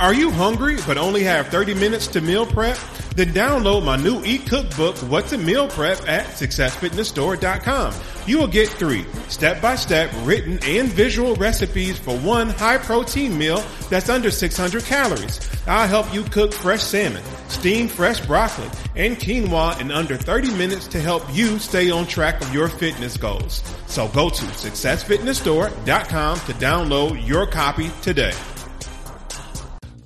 [0.00, 2.78] Are you hungry but only have 30 minutes to meal prep?
[3.16, 7.92] Then download my new E-Cookbook, What's a Meal Prep at SuccessFitnessStore.com.
[8.24, 14.08] You will get three step-by-step written and visual recipes for one high protein meal that's
[14.08, 15.40] under 600 calories.
[15.66, 20.86] I'll help you cook fresh salmon, steam fresh broccoli, and quinoa in under 30 minutes
[20.88, 23.64] to help you stay on track of your fitness goals.
[23.88, 28.34] So go to SuccessFitnessStore.com to download your copy today.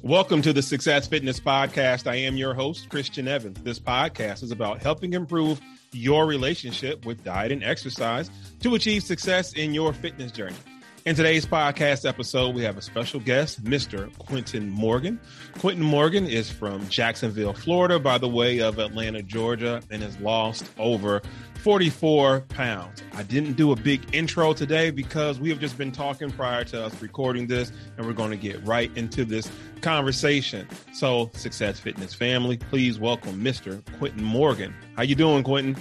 [0.03, 2.11] Welcome to the Success Fitness Podcast.
[2.11, 3.63] I am your host, Christian Evans.
[3.63, 5.61] This podcast is about helping improve
[5.93, 8.29] your relationship with diet and exercise
[8.62, 10.57] to achieve success in your fitness journey.
[11.04, 14.12] In today's podcast episode, we have a special guest, Mr.
[14.18, 15.21] Quinton Morgan.
[15.61, 20.68] Quinton Morgan is from Jacksonville, Florida, by the way of Atlanta, Georgia, and has lost
[20.79, 21.23] over
[21.62, 23.04] 44 pounds.
[23.12, 26.86] I didn't do a big intro today because we have just been talking prior to
[26.86, 29.48] us recording this, and we're going to get right into this
[29.80, 30.67] conversation.
[30.93, 33.81] So, Success Fitness family, please welcome Mr.
[33.98, 34.75] Quinton Morgan.
[34.97, 35.81] How you doing, Quinton?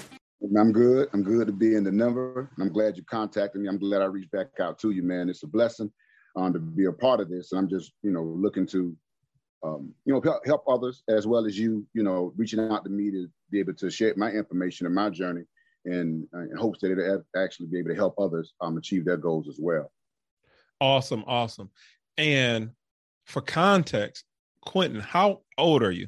[0.55, 1.09] I'm good.
[1.13, 2.51] I'm good to be in the number.
[2.59, 3.67] I'm glad you contacted me.
[3.67, 5.29] I'm glad I reached back out to you, man.
[5.29, 5.91] It's a blessing
[6.35, 7.53] um, to be a part of this.
[7.53, 8.95] And I'm just, you know, looking to,
[9.63, 12.91] um, you know, help, help others as well as you, you know, reaching out to
[12.91, 15.41] me to be able to share my information and my journey
[15.85, 19.17] and uh, in hopes that it'll actually be able to help others um, achieve their
[19.17, 19.91] goals as well.
[20.79, 21.69] Awesome, awesome.
[22.17, 22.71] And
[23.25, 24.25] for context,
[24.61, 26.07] Quinton, how old are you?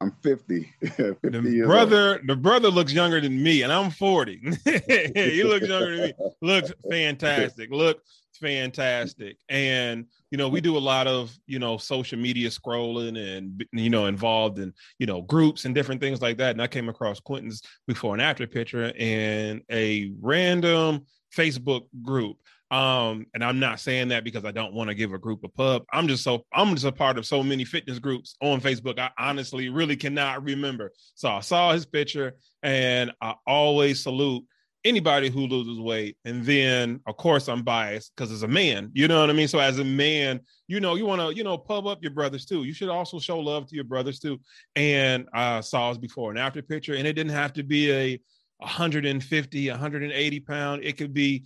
[0.00, 0.72] I'm 50.
[0.82, 2.26] 50 the brother, old.
[2.26, 4.38] the brother looks younger than me, and I'm 40.
[4.64, 6.12] he looks younger than me.
[6.42, 7.70] Looks fantastic.
[7.70, 8.02] Look
[8.40, 9.36] fantastic.
[9.48, 13.90] And you know, we do a lot of you know social media scrolling and you
[13.90, 16.52] know involved in you know groups and different things like that.
[16.52, 22.36] And I came across Quinton's before and after picture in a random Facebook group.
[22.70, 25.48] Um, and I'm not saying that because I don't want to give a group a
[25.48, 25.82] pub.
[25.92, 28.98] I'm just so I'm just a part of so many fitness groups on Facebook.
[28.98, 30.92] I honestly really cannot remember.
[31.14, 34.44] So I saw his picture and I always salute
[34.84, 36.16] anybody who loses weight.
[36.24, 39.48] And then, of course, I'm biased because as a man, you know what I mean?
[39.48, 42.46] So as a man, you know, you want to, you know, pub up your brothers
[42.46, 42.64] too.
[42.64, 44.40] You should also show love to your brothers too.
[44.76, 48.20] And I saw his before and after picture, and it didn't have to be a
[48.58, 50.84] 150, 180 pound.
[50.84, 51.44] It could be,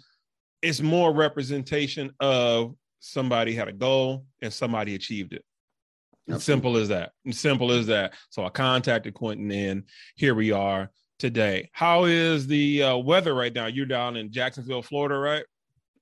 [0.63, 5.45] it's more representation of somebody had a goal and somebody achieved it.
[6.39, 7.13] Simple as that.
[7.31, 8.15] Simple as that.
[8.31, 9.85] So I contacted Quinton and
[10.17, 11.71] here we are today.
[11.73, 13.67] How is the uh, weather right now?
[13.67, 15.45] You're down in Jacksonville, Florida, right?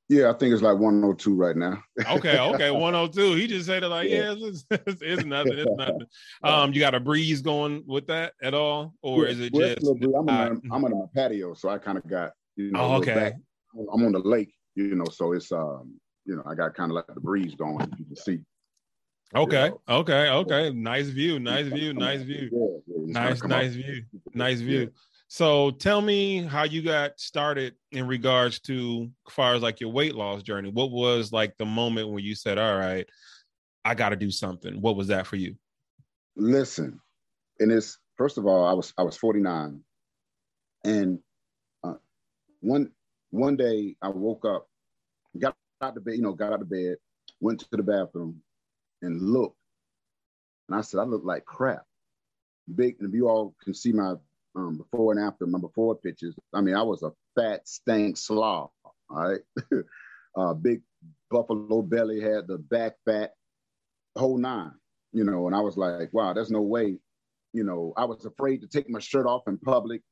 [0.08, 1.82] Yeah, I think it's like 102 right now.
[2.10, 3.34] okay, okay, 102.
[3.34, 6.06] He just said it like, yeah, yeah it's, it's, it's, nothing, it's nothing.
[6.42, 9.86] Um, you got a breeze going with that at all, or yeah, is it just?
[9.86, 12.80] I'm, on, I'm on a patio, so I kind of got you know.
[12.80, 13.14] Oh, okay.
[13.14, 13.34] Back.
[13.74, 16.96] I'm on the lake, you know, so it's um, you know, I got kind of
[16.96, 17.88] like the breeze going.
[17.98, 18.40] You can see.
[19.34, 20.70] Okay, okay, okay.
[20.70, 22.82] Nice view, nice view, nice view.
[22.86, 24.04] nice, nice view,
[24.34, 24.90] nice view.
[25.28, 29.90] So tell me how you got started in regards to as far as like your
[29.90, 30.70] weight loss journey.
[30.70, 33.08] What was like the moment when you said, "All right,
[33.82, 35.56] I got to do something." What was that for you?
[36.36, 37.00] Listen,
[37.60, 39.80] and it's first of all, I was I was 49,
[40.84, 41.18] and
[41.82, 41.94] uh,
[42.60, 42.90] one
[43.30, 44.68] one day I woke up,
[45.38, 46.96] got out of bed, you know, got out of bed,
[47.40, 48.42] went to the bathroom,
[49.02, 49.56] and looked,
[50.68, 51.84] and I said, I look like crap.
[52.74, 54.14] Big, and if you all can see my
[54.54, 56.34] um, before and after my before pictures.
[56.52, 58.70] I mean, I was a fat stank slob.
[58.84, 59.40] All right,
[60.36, 60.82] uh, big
[61.30, 63.32] buffalo belly, had the back fat,
[64.16, 64.72] whole nine.
[65.12, 66.98] You know, and I was like, wow, there's no way.
[67.52, 70.02] You know, I was afraid to take my shirt off in public,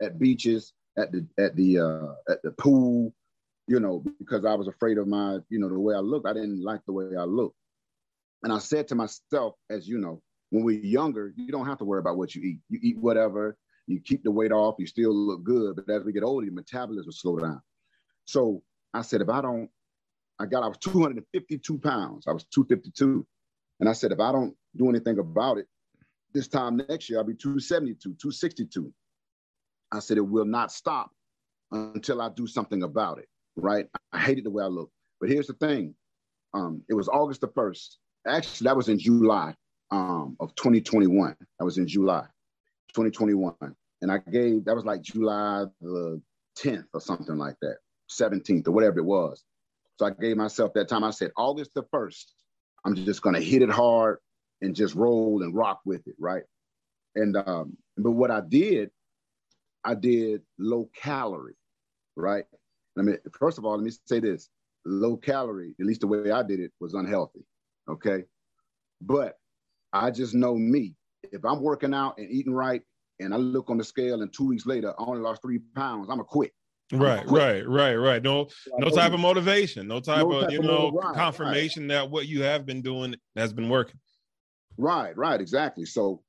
[0.00, 3.12] at beaches, at the at the uh, at the pool.
[3.68, 6.26] You know, because I was afraid of my, you know, the way I looked.
[6.26, 7.56] I didn't like the way I looked.
[8.42, 11.84] And I said to myself, as you know, when we're younger, you don't have to
[11.84, 12.60] worry about what you eat.
[12.68, 15.76] You eat whatever, you keep the weight off, you still look good.
[15.76, 17.60] But as we get older, your metabolism slow down.
[18.24, 18.62] So
[18.94, 19.70] I said, if I don't,
[20.38, 22.26] I got, I was 252 pounds.
[22.26, 23.26] I was 252.
[23.80, 25.66] And I said, if I don't do anything about it,
[26.32, 28.92] this time next year, I'll be 272, 262.
[29.92, 31.10] I said, it will not stop
[31.72, 33.86] until I do something about it, right?
[34.12, 34.90] I hated the way I look.
[35.20, 35.94] But here's the thing.
[36.52, 37.96] Um, it was August the 1st.
[38.26, 39.54] Actually, that was in July
[39.90, 41.36] um, of 2021.
[41.58, 42.26] That was in July.
[42.94, 43.54] 2021.
[44.02, 46.20] And I gave, that was like July the
[46.58, 47.76] 10th or something like that,
[48.10, 49.44] 17th or whatever it was.
[49.98, 51.04] So I gave myself that time.
[51.04, 52.24] I said, August the 1st,
[52.84, 54.18] I'm just going to hit it hard
[54.60, 56.42] and just roll and rock with it, right?
[57.14, 58.90] And, um, but what I did,
[59.84, 61.56] I did low calorie,
[62.16, 62.44] right?
[62.98, 64.48] I mean, first of all, let me say this
[64.84, 67.44] low calorie, at least the way I did it, was unhealthy.
[67.88, 68.24] Okay.
[69.00, 69.36] But
[69.92, 70.94] I just know me.
[71.32, 72.82] If I'm working out and eating right,
[73.18, 76.08] and I look on the scale, and two weeks later I only lost three pounds,
[76.10, 76.52] I'm a quit.
[76.92, 78.22] Right, right, right, right.
[78.22, 78.46] No,
[78.78, 81.94] no type of motivation, no type no of you know right, confirmation right.
[81.94, 83.98] that what you have been doing has been working.
[84.78, 85.84] Right, right, exactly.
[85.84, 86.22] So,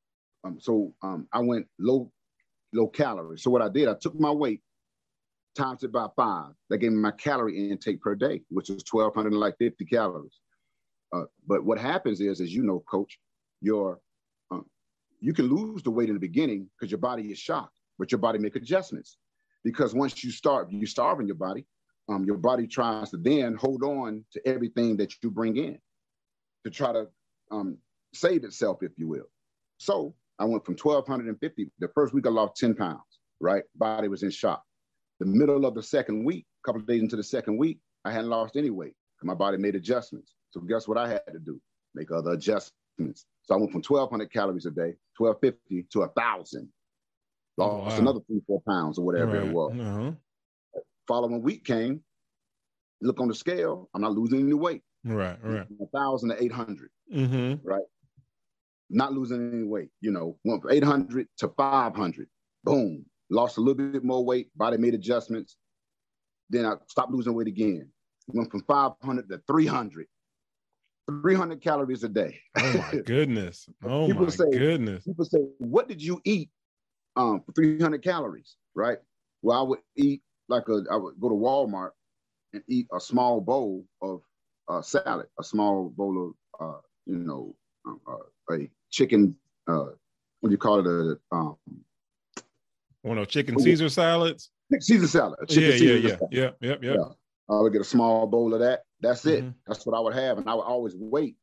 [0.43, 2.11] um, so um, I went low,
[2.73, 3.37] low calorie.
[3.37, 4.61] So what I did, I took my weight,
[5.55, 6.53] times it by five.
[6.69, 9.85] That gave me my calorie intake per day, which is twelve hundred and like fifty
[9.85, 10.39] calories.
[11.13, 13.17] Uh, but what happens is, as you know, coach,
[13.61, 13.99] your
[14.51, 14.59] uh,
[15.19, 18.19] you can lose the weight in the beginning because your body is shocked, but your
[18.19, 19.17] body make adjustments.
[19.63, 21.65] Because once you start, you starving your body.
[22.09, 25.77] Um, your body tries to then hold on to everything that you bring in
[26.63, 27.07] to try to
[27.51, 27.77] um,
[28.13, 29.29] save itself, if you will.
[29.77, 31.71] So I went from 1,250.
[31.79, 33.01] The first week I lost 10 pounds,
[33.41, 33.63] right?
[33.75, 34.63] Body was in shock.
[35.19, 38.29] The middle of the second week, a couple days into the second week, I hadn't
[38.29, 38.93] lost any weight.
[39.23, 40.33] My body made adjustments.
[40.51, 41.59] So guess what I had to do?
[41.93, 43.25] Make other adjustments.
[43.43, 46.69] So I went from 1,200 calories a day, 1,250 to 1,000.
[47.57, 48.01] Lost wow.
[48.01, 49.47] another three, four pounds or whatever right.
[49.47, 49.73] it was.
[49.79, 50.11] Uh-huh.
[51.07, 52.01] Following week came,
[53.01, 54.83] look on the scale, I'm not losing any weight.
[55.03, 55.65] Right, right.
[55.69, 56.89] 1,000 to 800.
[57.13, 57.67] Mm-hmm.
[57.67, 57.83] Right.
[58.89, 59.89] Not losing any weight.
[60.01, 62.27] You know, went from 800 to 500.
[62.63, 63.05] Boom.
[63.29, 64.49] Lost a little bit more weight.
[64.55, 65.57] Body made adjustments.
[66.49, 67.89] Then I stopped losing weight again.
[68.27, 70.07] Went from 500 to 300.
[71.07, 72.39] 300 calories a day.
[72.57, 73.69] Oh my goodness.
[73.83, 75.03] Oh people my say, goodness.
[75.05, 76.49] People say, what did you eat
[77.15, 78.55] um, for 300 calories?
[78.75, 78.97] Right.
[79.41, 81.91] Well, I would eat like a, I would go to Walmart
[82.53, 84.21] and eat a small bowl of
[84.67, 87.55] uh, salad, a small bowl of, uh, you know,
[87.85, 89.35] um, uh, a chicken,
[89.67, 89.85] uh,
[90.41, 90.87] what do you call it?
[90.87, 91.57] A, um,
[93.01, 94.49] one of chicken Caesar salads?
[94.79, 95.39] Caesar salad.
[95.49, 96.29] Yeah, yeah, Caesar yeah, salad.
[96.31, 96.95] yeah, yeah, yeah.
[97.49, 98.81] I would get a small bowl of that.
[98.99, 99.43] That's it.
[99.43, 99.51] Mm-hmm.
[99.67, 101.35] That's what I would have, and I would always wait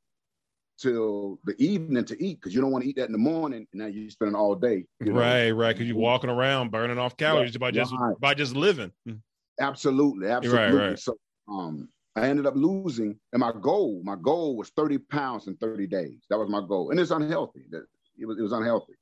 [0.78, 3.66] till the evening to eat because you don't want to eat that in the morning,
[3.72, 4.84] and now you're spending all day.
[5.00, 5.54] right, know?
[5.54, 5.72] right.
[5.74, 8.18] Because you're walking around burning off calories by just right.
[8.20, 8.92] by just living.
[9.08, 9.20] Mm.
[9.60, 10.78] Absolutely, absolutely.
[10.78, 10.98] Right, right.
[10.98, 11.16] So,
[11.48, 15.86] um, I ended up losing, and my goal, my goal was 30 pounds in 30
[15.86, 16.24] days.
[16.30, 17.66] That was my goal, and it's unhealthy.
[17.70, 17.84] That
[18.18, 18.94] it was, it was unhealthy,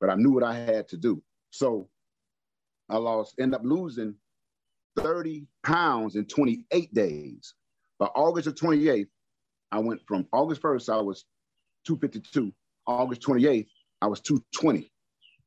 [0.00, 1.22] but I knew what I had to do.
[1.50, 1.88] So,
[2.88, 4.14] I lost, end up losing
[4.96, 7.54] 30 pounds in 28 days.
[7.98, 9.08] By August of 28th,
[9.72, 11.24] I went from August 1st, I was
[11.86, 12.52] 252.
[12.86, 13.66] August 28th,
[14.02, 14.90] I was 220.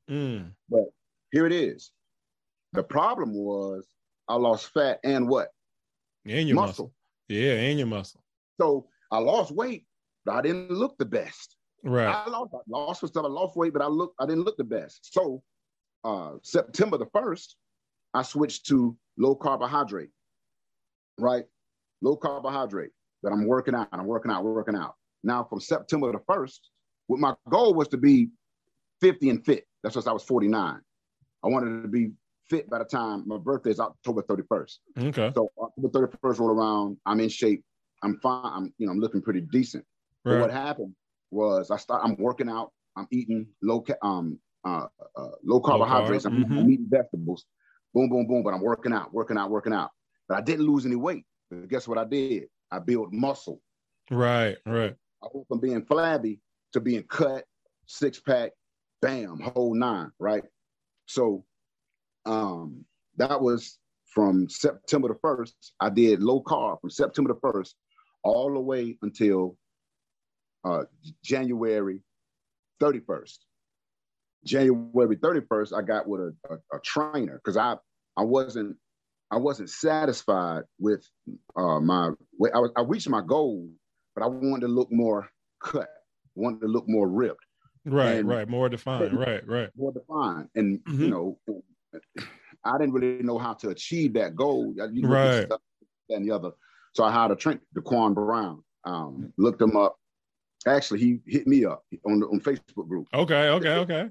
[0.10, 0.52] Mm.
[0.70, 0.86] But
[1.32, 1.92] here it is.
[2.74, 3.86] The problem was
[4.28, 5.50] I lost fat and what?
[6.26, 6.68] And your muscle.
[6.68, 6.94] muscle.
[7.28, 8.24] Yeah, and your muscle.
[8.60, 9.86] So I lost weight,
[10.26, 11.56] but I didn't look the best.
[11.84, 12.08] Right.
[12.08, 13.24] I lost, I lost stuff.
[13.24, 15.14] I lost weight, but I look, I didn't look the best.
[15.14, 15.42] So
[16.04, 17.56] uh, September the first,
[18.14, 20.10] I switched to low carbohydrate.
[21.18, 21.46] Right,
[22.02, 22.92] low carbohydrate.
[23.22, 23.90] That I'm working out.
[23.92, 24.44] I'm working out.
[24.46, 24.96] Working out.
[25.24, 26.70] Now from September the first,
[27.08, 28.30] what my goal was to be
[29.02, 29.66] 50 and fit.
[29.84, 30.80] That's just I was 49.
[31.44, 32.12] I wanted to be
[32.50, 34.78] fit by the time my birthday is October 31st.
[35.08, 35.32] Okay.
[35.36, 37.64] So October 31st roll around, I'm in shape.
[38.04, 38.52] I'm fine.
[38.54, 39.86] I'm, you know, I'm looking pretty decent.
[40.26, 40.34] Right.
[40.34, 40.96] But what happened
[41.32, 46.32] was I start, I'm working out, I'm eating low, um, uh, uh, low carbohydrates, low
[46.32, 46.36] carb.
[46.36, 46.58] I'm, mm-hmm.
[46.60, 47.46] I'm, eating vegetables,
[47.94, 48.44] boom, boom, boom.
[48.44, 49.92] But I'm working out, working out, working out.
[50.28, 51.26] But I didn't lose any weight.
[51.50, 52.48] But guess what I did?
[52.72, 53.62] I built muscle.
[54.12, 54.96] Right, right.
[55.24, 56.40] I went from being flabby
[56.74, 57.46] to being cut,
[57.86, 58.52] six pack,
[59.02, 60.44] bam, whole nine, right?
[61.08, 61.44] So
[62.26, 62.86] um,
[63.18, 65.54] that was from September the 1st.
[65.80, 67.74] I did low carb from September the 1st
[68.24, 69.58] all the way until
[70.64, 70.84] uh,
[71.24, 72.02] January
[72.82, 73.38] 31st.
[74.46, 77.76] January 31st, I got with a, a, a trainer because I
[78.18, 78.78] I wasn't
[79.32, 81.06] I wasn't satisfied with
[81.56, 82.12] uh, my
[82.54, 83.70] I, was, I reached my goal,
[84.16, 85.30] but I wanted to look more
[85.62, 85.90] cut,
[86.36, 87.46] wanted to look more ripped.
[87.86, 89.18] Right, and, and more defined.
[89.18, 89.70] Right, right.
[89.78, 91.04] More defined, and mm-hmm.
[91.04, 91.40] you know,
[92.66, 94.74] I didn't really know how to achieve that goal.
[94.92, 95.46] You know, right.
[95.46, 95.62] Stuff,
[96.10, 96.52] and the other.
[96.94, 98.64] So I hired a trainer, Daquan Brown.
[98.84, 99.98] Um, looked him up.
[100.68, 103.08] Actually, he hit me up on the on Facebook group.
[103.14, 104.10] Okay, okay, okay.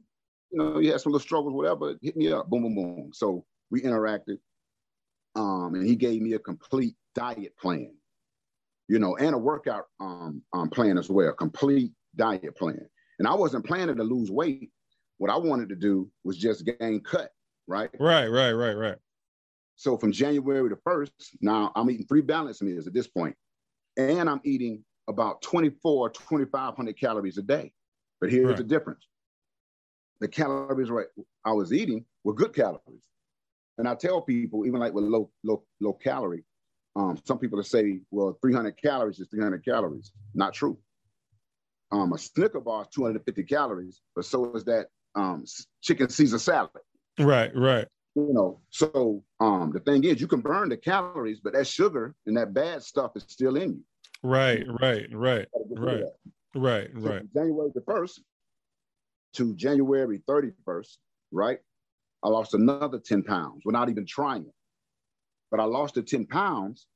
[0.50, 1.94] You know, he had some little struggles, whatever.
[2.00, 2.48] Hit me up.
[2.48, 3.10] Boom, boom, boom.
[3.12, 4.38] So we interacted.
[5.34, 7.94] Um, and he gave me a complete diet plan,
[8.88, 12.80] you know, and a workout um, um plan as well, complete diet plan.
[13.18, 14.70] And I wasn't planning to lose weight.
[15.18, 17.30] What I wanted to do was just gain cut
[17.68, 17.90] right?
[18.00, 18.96] Right, right, right, right.
[19.76, 23.36] So from January the 1st, now I'm eating three balanced meals at this point,
[23.96, 27.72] and I'm eating about 24, 2,500 calories a day.
[28.20, 28.56] But here's right.
[28.56, 29.06] the difference.
[30.20, 31.06] The calories right
[31.44, 33.04] I was eating were good calories.
[33.78, 36.44] And I tell people, even like with low, low, low calorie,
[36.96, 40.12] um, some people say, well, 300 calories is 300 calories.
[40.34, 40.78] Not true.
[41.92, 45.44] um, a Snicker bar is 250 calories, but so is that um,
[45.80, 46.70] chicken Caesar salad.
[47.18, 47.86] Right, right.
[48.14, 52.14] You know, so um, the thing is, you can burn the calories, but that sugar
[52.26, 53.84] and that bad stuff is still in you.
[54.22, 56.04] Right, right, right, right,
[56.54, 57.34] right, so right.
[57.34, 58.22] January the first
[59.34, 60.96] to January 31st,
[61.32, 61.58] right?
[62.22, 64.54] I lost another 10 pounds without even trying it.
[65.50, 66.86] But I lost the 10 pounds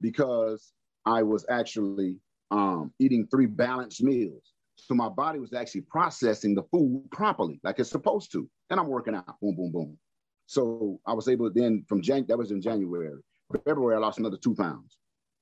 [0.00, 0.72] because
[1.04, 2.16] I was actually
[2.50, 4.52] um, eating three balanced meals.
[4.76, 8.48] So my body was actually processing the food properly, like it's supposed to.
[8.70, 9.98] And I'm working out, boom, boom, boom.
[10.46, 13.20] So I was able to then from Jan, that was in January.
[13.66, 14.96] February, I lost another two pounds,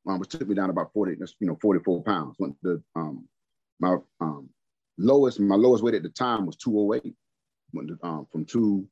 [0.08, 2.36] um, which took me down about 40, you know, 44 pounds.
[2.38, 3.28] Went to um,
[3.78, 4.48] my um,
[4.98, 7.14] lowest, my lowest weight at the time was 208.
[7.72, 8.86] Went to, um, from two,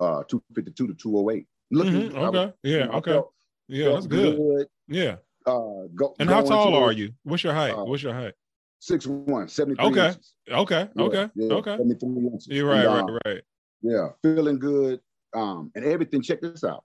[0.00, 1.46] uh, 252 to 208.
[1.70, 2.18] Looking, mm-hmm.
[2.18, 3.32] okay, was, yeah, okay, felt,
[3.68, 4.36] yeah, felt that's good.
[4.36, 4.66] good.
[4.88, 5.16] Yeah.
[5.46, 7.12] Uh, go, and how tall are you?
[7.22, 7.72] What's your height?
[7.72, 8.34] Uh, What's your height?
[8.80, 10.06] Six one, 73 okay.
[10.08, 10.34] inches.
[10.50, 10.88] Okay.
[10.94, 11.28] Yeah, okay.
[11.34, 11.76] Yeah, okay.
[11.76, 12.46] 73 inches.
[12.48, 13.42] You're right, and, right, right.
[13.82, 14.08] Yeah.
[14.22, 15.00] Feeling good.
[15.34, 16.84] Um, and everything, check this out.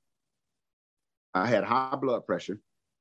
[1.34, 2.60] I had high blood pressure.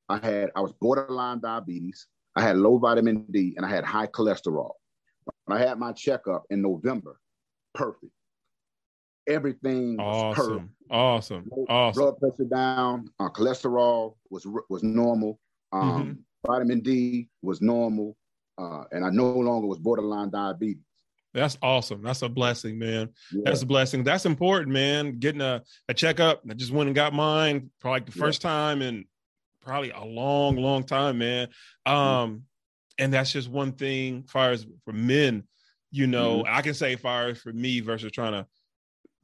[0.09, 2.07] I had, I was borderline diabetes.
[2.37, 4.73] I had low vitamin D and I had high cholesterol.
[5.53, 7.19] I had my checkup in November,
[7.75, 8.13] perfect.
[9.29, 10.47] Everything was awesome.
[10.47, 10.71] perfect.
[10.91, 11.51] Awesome.
[11.69, 12.03] Awesome.
[12.03, 13.11] Blood pressure down.
[13.21, 15.39] Uh, cholesterol was was normal.
[15.73, 16.13] Um, mm-hmm.
[16.51, 18.17] Vitamin D was normal,
[18.59, 20.83] uh, and I no longer was borderline diabetes.
[21.33, 22.03] That's awesome.
[22.03, 23.11] That's a blessing, man.
[23.33, 23.43] Yeah.
[23.45, 24.03] That's a blessing.
[24.03, 25.19] That's important, man.
[25.21, 26.43] Getting a, a checkup.
[26.49, 29.05] I just went and got mine for like the first time in
[29.63, 31.49] probably a long, long time, man.
[31.87, 32.43] Um,
[33.01, 35.43] and that's just one thing far as for men,
[35.91, 36.55] you know, mm-hmm.
[36.55, 38.47] I can say far as for me versus trying to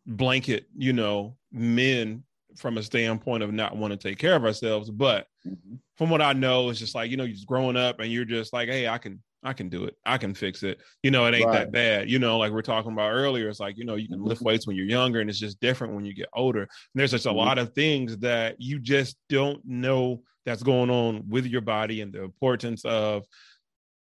[0.06, 2.24] blanket, you know, men
[2.56, 4.90] from a standpoint of not wanting to take care of ourselves.
[4.90, 5.76] But mm-hmm.
[5.96, 8.24] from what I know, it's just like, you know, you're just growing up and you're
[8.24, 9.94] just like, hey, I can I can do it.
[10.04, 10.80] I can fix it.
[11.04, 11.58] You know, it ain't right.
[11.58, 12.10] that bad.
[12.10, 14.46] You know, like we're talking about earlier, it's like, you know, you can lift mm-hmm.
[14.46, 16.62] weights when you're younger and it's just different when you get older.
[16.62, 17.38] And there's just a mm-hmm.
[17.38, 22.12] lot of things that you just don't know that's going on with your body and
[22.12, 23.24] the importance of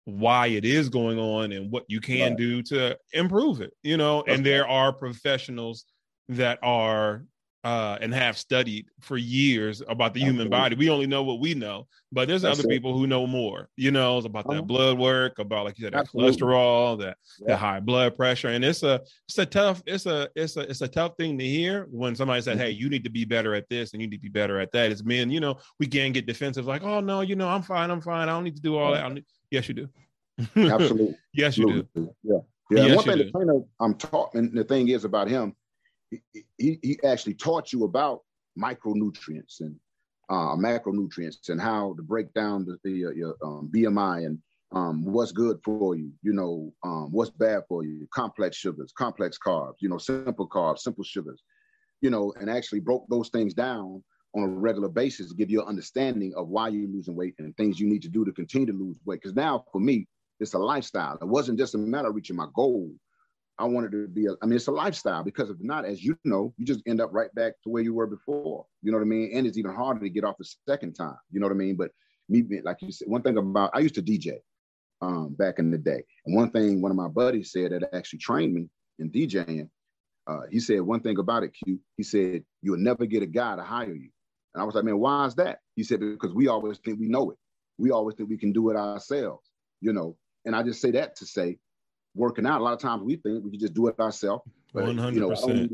[0.05, 2.39] why it is going on and what you can right.
[2.39, 5.85] do to improve it, you know, and there are professionals
[6.29, 7.25] that are
[7.63, 10.75] uh, and have studied for years about the human body.
[10.77, 12.73] We only know what we know, but there's That's other it.
[12.73, 13.69] people who know more.
[13.77, 14.57] You know about uh-huh.
[14.57, 17.49] that blood work, about like you said, that cholesterol, that yeah.
[17.49, 20.81] the high blood pressure, and it's a it's a tough it's a it's a it's
[20.81, 22.59] a tough thing to hear when somebody mm-hmm.
[22.59, 24.73] "Hey, you need to be better at this and you need to be better at
[24.73, 27.63] that." It's men, you know, we can get defensive, like, "Oh no, you know, I'm
[27.63, 28.29] fine, I'm fine.
[28.29, 29.05] I don't need to do all that."
[29.51, 29.89] Yes, you do.
[30.57, 31.17] Absolutely.
[31.35, 31.89] yes, you Absolutely.
[31.95, 32.15] do.
[32.23, 32.39] Yeah.
[32.71, 32.87] Yeah.
[32.87, 35.57] Yes, one thing the trainer I'm taught, and the thing is about him,
[36.11, 38.21] he, he actually taught you about
[38.59, 39.77] micronutrients and
[40.29, 44.39] uh, macronutrients and how to break down the, the uh, your um, BMI and
[44.73, 49.37] um, what's good for you, you know, um, what's bad for you, complex sugars, complex
[49.45, 51.43] carbs, you know, simple carbs, simple sugars,
[52.01, 54.03] you know, and actually broke those things down
[54.35, 57.57] on a regular basis to give you an understanding of why you're losing weight and
[57.57, 59.21] things you need to do to continue to lose weight.
[59.21, 60.07] Because now for me,
[60.39, 61.19] it's a lifestyle.
[61.21, 62.91] It wasn't just a matter of reaching my goal.
[63.59, 66.17] I wanted to be, a, I mean, it's a lifestyle because if not, as you
[66.25, 68.65] know, you just end up right back to where you were before.
[68.83, 69.33] You know what I mean?
[69.35, 71.19] And it's even harder to get off the second time.
[71.31, 71.77] You know what I mean?
[71.77, 71.91] But
[72.29, 74.39] me, like you said, one thing about, I used to DJ
[75.03, 76.03] um, back in the day.
[76.25, 78.69] And one thing one of my buddies said that actually trained me
[78.99, 79.69] in DJing,
[80.27, 81.81] uh, he said one thing about it, Q.
[81.97, 84.11] He said, you'll never get a guy to hire you.
[84.55, 85.61] And I was like, man, why is that?
[85.77, 87.39] He said, because we always think we know it.
[87.79, 89.49] We always think we can do it ourselves,
[89.81, 90.17] you know.
[90.45, 91.59] And I just say that to say
[92.15, 92.61] working out.
[92.61, 94.43] A lot of times we think we can just do it ourselves.
[94.73, 95.71] One hundred percent.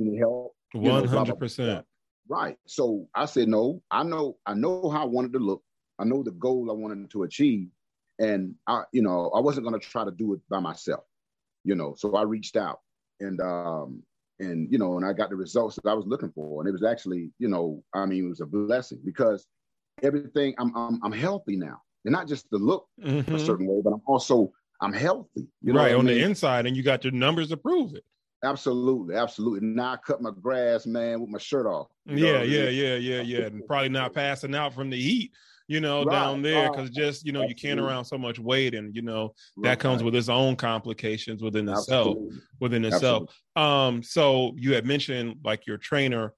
[0.73, 1.85] One hundred percent.
[2.29, 2.57] Right.
[2.67, 3.83] So I said no.
[3.91, 4.37] I know.
[4.47, 5.63] I know how I wanted to look.
[5.99, 7.69] I know the goal I wanted to achieve,
[8.19, 11.05] and I, you know, I wasn't going to try to do it by myself.
[11.65, 12.81] You know, so I reached out
[13.21, 14.03] and um
[14.39, 16.73] and you know, and I got the results that I was looking for, and it
[16.73, 19.47] was actually, you know, I mean, it was a blessing because
[20.03, 20.55] everything.
[20.59, 23.35] I'm I'm, I'm healthy now, and not just the look mm-hmm.
[23.35, 25.47] a certain way, but I'm also I'm healthy.
[25.63, 26.19] You know right on mean?
[26.19, 28.05] the inside, and you got your numbers to prove it.
[28.45, 29.67] Absolutely, absolutely.
[29.67, 31.89] Now I cut my grass, man, with my shirt off.
[32.05, 35.33] Yeah, yeah, yeah, yeah, yeah, and probably not passing out from the heat,
[35.69, 36.13] you know, right.
[36.13, 37.69] down there because just you know absolutely.
[37.69, 41.43] you can't around so much weight, and you know that comes with its own complications
[41.43, 42.17] within itself.
[42.61, 43.35] Within itself.
[43.57, 46.35] Um, so you had mentioned like your trainer.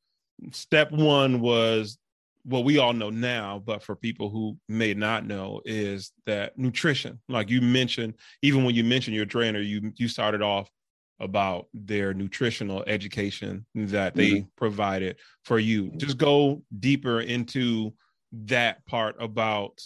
[0.52, 1.98] Step one was
[2.44, 7.20] what we all know now, but for people who may not know, is that nutrition.
[7.28, 10.70] Like you mentioned, even when you mentioned your trainer, you you started off
[11.20, 14.48] about their nutritional education that they mm-hmm.
[14.56, 15.90] provided for you.
[15.96, 17.92] Just go deeper into
[18.32, 19.80] that part about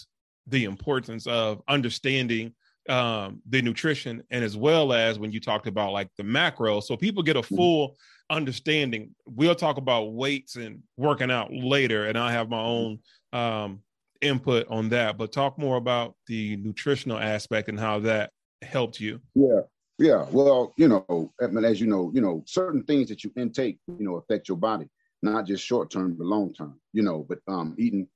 [0.47, 2.53] the importance of understanding
[2.89, 6.81] um, the nutrition and as well as when you talked about like the macro.
[6.81, 7.55] So people get a mm-hmm.
[7.55, 7.95] full
[8.29, 9.15] understanding.
[9.25, 12.99] We'll talk about weights and working out later and i have my own
[13.31, 13.81] um,
[14.21, 15.17] input on that.
[15.17, 18.31] But talk more about the nutritional aspect and how that
[18.61, 19.21] helped you.
[19.33, 19.61] Yeah
[19.99, 20.25] yeah.
[20.31, 24.15] Well you know as you know you know certain things that you intake you know
[24.15, 24.87] affect your body
[25.21, 27.25] not just short term but long term you know.
[27.27, 28.07] But um eating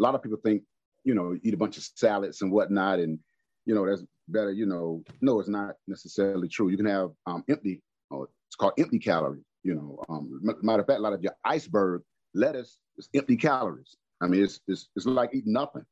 [0.00, 0.62] a lot of people think
[1.04, 3.18] you know eat a bunch of salads and whatnot and
[3.66, 6.68] you know, that's better, you know, no, it's not necessarily true.
[6.70, 10.02] You can have um, empty, it's called empty calories, you know.
[10.08, 12.02] Um, matter of fact, a lot of your iceberg
[12.34, 13.96] lettuce is empty calories.
[14.20, 15.84] I mean, it's, it's, it's like eating nothing,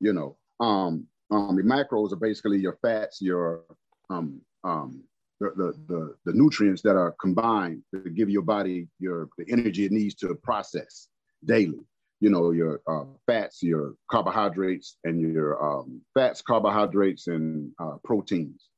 [0.00, 0.36] you know.
[0.60, 3.64] Um, um, the macros are basically your fats, your
[4.10, 5.02] um, um,
[5.40, 9.84] the, the, the, the nutrients that are combined to give your body your the energy
[9.84, 11.08] it needs to process
[11.44, 11.78] daily
[12.20, 18.68] you know, your uh, fats, your carbohydrates, and your um, fats, carbohydrates, and uh, proteins,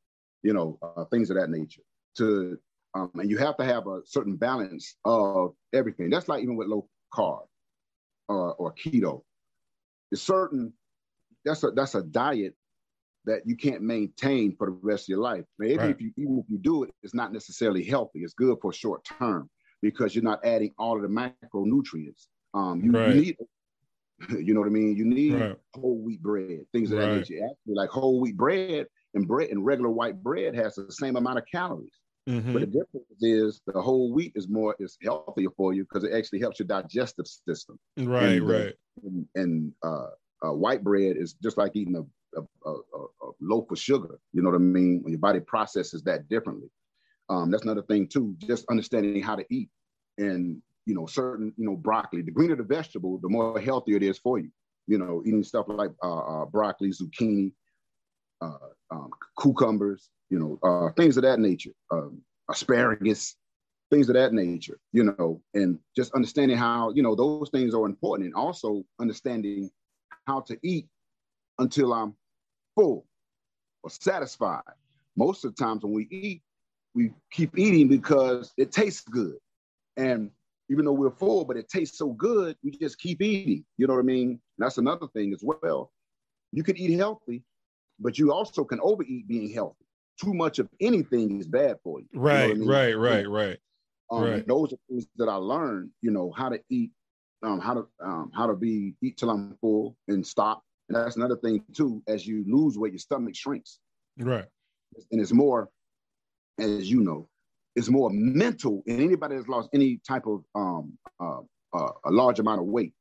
[0.42, 1.82] you know, uh, things of that nature.
[2.18, 2.59] To
[2.94, 6.11] um, and you have to have a certain balance of everything.
[6.11, 7.47] That's like even with low carb
[8.28, 9.23] or, or keto.
[10.11, 10.73] It's certain.
[11.44, 12.54] That's a that's a diet
[13.25, 15.44] that you can't maintain for the rest of your life.
[15.59, 15.90] Maybe right.
[15.90, 18.20] if you even if you do it, it's not necessarily healthy.
[18.20, 19.49] It's good for short term
[19.80, 23.14] because you're not adding all of the macronutrients um, you, right.
[23.14, 23.37] you need,
[24.47, 24.97] you know what I mean?
[24.97, 25.57] You need right.
[25.75, 27.45] whole wheat bread, things of that nature.
[27.45, 31.38] Actually, like whole wheat bread and bread and regular white bread has the same amount
[31.38, 31.92] of calories.
[32.28, 32.52] Mm-hmm.
[32.52, 36.12] But the difference is the whole wheat is more is healthier for you because it
[36.12, 37.78] actually helps your digestive system.
[37.97, 38.75] Right, and, right.
[39.02, 40.09] And, and uh,
[40.45, 44.19] uh, white bread is just like eating a, a, a, a, loaf of sugar.
[44.33, 45.00] You know what I mean?
[45.02, 46.69] When your body processes that differently.
[47.30, 48.37] Um, that's another thing too.
[48.38, 49.71] Just understanding how to eat
[50.19, 52.22] and you know, certain, you know, broccoli.
[52.22, 54.50] The greener the vegetable, the more healthier it is for you.
[54.87, 57.52] You know, eating stuff like uh, uh, broccoli, zucchini,
[58.40, 58.56] uh,
[58.90, 62.20] um, cucumbers, you know, uh, things of that nature, um,
[62.50, 63.37] asparagus,
[63.90, 67.86] things of that nature, you know, and just understanding how, you know, those things are
[67.86, 69.71] important and also understanding
[70.26, 70.86] how to eat
[71.58, 72.14] until I'm
[72.75, 73.06] full
[73.82, 74.62] or satisfied.
[75.16, 76.43] Most of the times when we eat,
[76.95, 79.36] we keep eating because it tastes good.
[79.97, 80.30] And
[80.71, 83.65] even though we're full, but it tastes so good, we just keep eating.
[83.76, 84.28] You know what I mean?
[84.30, 85.91] And that's another thing as well.
[86.52, 87.43] You can eat healthy,
[87.99, 89.85] but you also can overeat being healthy.
[90.23, 92.06] Too much of anything is bad for you.
[92.15, 92.69] Right, you know I mean?
[92.69, 93.59] right, right, right.
[94.13, 94.47] Um, right.
[94.47, 95.91] Those are things that I learned.
[96.02, 96.91] You know how to eat,
[97.43, 100.63] um, how to um, how to be eat till I'm full and stop.
[100.89, 102.02] And that's another thing too.
[102.06, 103.78] As you lose weight, your stomach shrinks.
[104.19, 104.47] Right.
[105.11, 105.71] And it's more,
[106.59, 107.28] as you know,
[107.76, 111.41] is more mental, and anybody that's lost any type of um, uh,
[111.73, 112.93] uh, a large amount of weight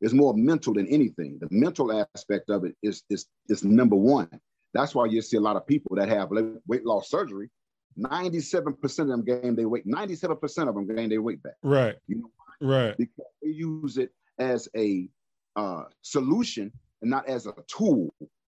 [0.00, 1.38] is more mental than anything.
[1.40, 4.28] The mental aspect of it is is is number one.
[4.74, 6.30] That's why you see a lot of people that have
[6.66, 7.50] weight loss surgery.
[7.96, 9.86] Ninety-seven percent of them gain their weight.
[9.86, 11.54] Ninety-seven percent of them gain their weight back.
[11.62, 11.96] Right.
[12.06, 12.96] You know Right.
[12.96, 15.08] Because they use it as a
[15.56, 18.12] uh, solution and not as a tool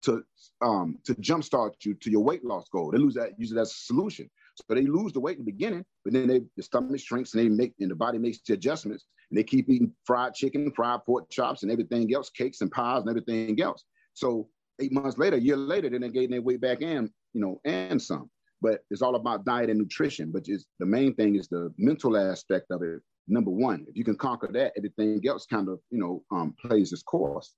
[0.03, 0.23] to
[0.61, 2.91] um, to jumpstart you to your weight loss goal.
[2.91, 4.29] They lose that use it as a solution.
[4.67, 7.43] So they lose the weight in the beginning, but then they the stomach shrinks and
[7.43, 10.99] they make and the body makes the adjustments and they keep eating fried chicken, fried
[11.05, 13.83] pork chops, and everything else, cakes and pies and everything else.
[14.13, 17.41] So eight months later, a year later, then they gain their weight back and you
[17.41, 18.29] know and some.
[18.61, 20.31] But it's all about diet and nutrition.
[20.31, 23.01] But it's the main thing is the mental aspect of it.
[23.27, 26.91] Number one, if you can conquer that, everything else kind of you know um, plays
[26.91, 27.55] its course.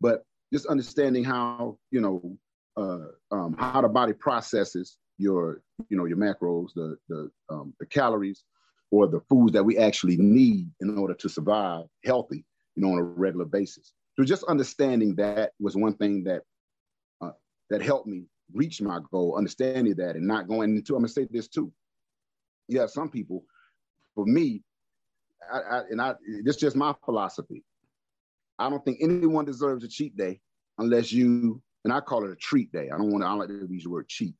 [0.00, 2.38] But just understanding how you know
[2.76, 7.86] uh, um, how the body processes your you know your macros, the the um, the
[7.86, 8.44] calories,
[8.90, 12.44] or the foods that we actually need in order to survive healthy,
[12.76, 13.92] you know, on a regular basis.
[14.16, 16.42] So just understanding that was one thing that
[17.20, 17.32] uh,
[17.70, 19.36] that helped me reach my goal.
[19.36, 20.94] Understanding that and not going into.
[20.94, 21.72] I'm gonna say this too.
[22.68, 23.44] Yeah, some people,
[24.14, 24.62] for me,
[25.52, 27.64] I, I, and I this is just my philosophy.
[28.58, 30.40] I don't think anyone deserves a cheat day
[30.78, 32.90] unless you and I call it a treat day.
[32.90, 33.26] I don't want to.
[33.26, 34.34] I don't like to use the word cheat.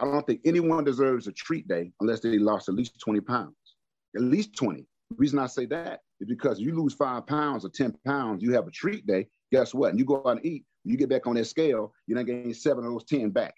[0.00, 3.54] I don't think anyone deserves a treat day unless they lost at least 20 pounds,
[4.16, 4.80] at least 20.
[5.10, 8.52] The reason I say that is because you lose five pounds or 10 pounds, you
[8.54, 9.26] have a treat day.
[9.52, 9.90] Guess what?
[9.90, 12.54] And you go out and eat, you get back on that scale, you're not getting
[12.54, 13.54] seven of those 10 back.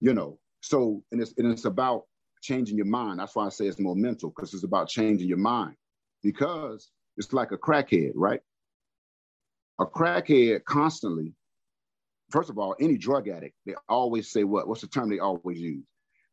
[0.00, 2.04] You know, so, and it's, and it's about
[2.42, 3.20] changing your mind.
[3.20, 5.76] That's why I say it's more mental because it's about changing your mind
[6.22, 8.40] because it's like a crackhead, right?
[9.80, 11.34] A crackhead constantly
[12.30, 14.68] first of all, any drug addict, they always say what?
[14.68, 15.84] What's the term they always use?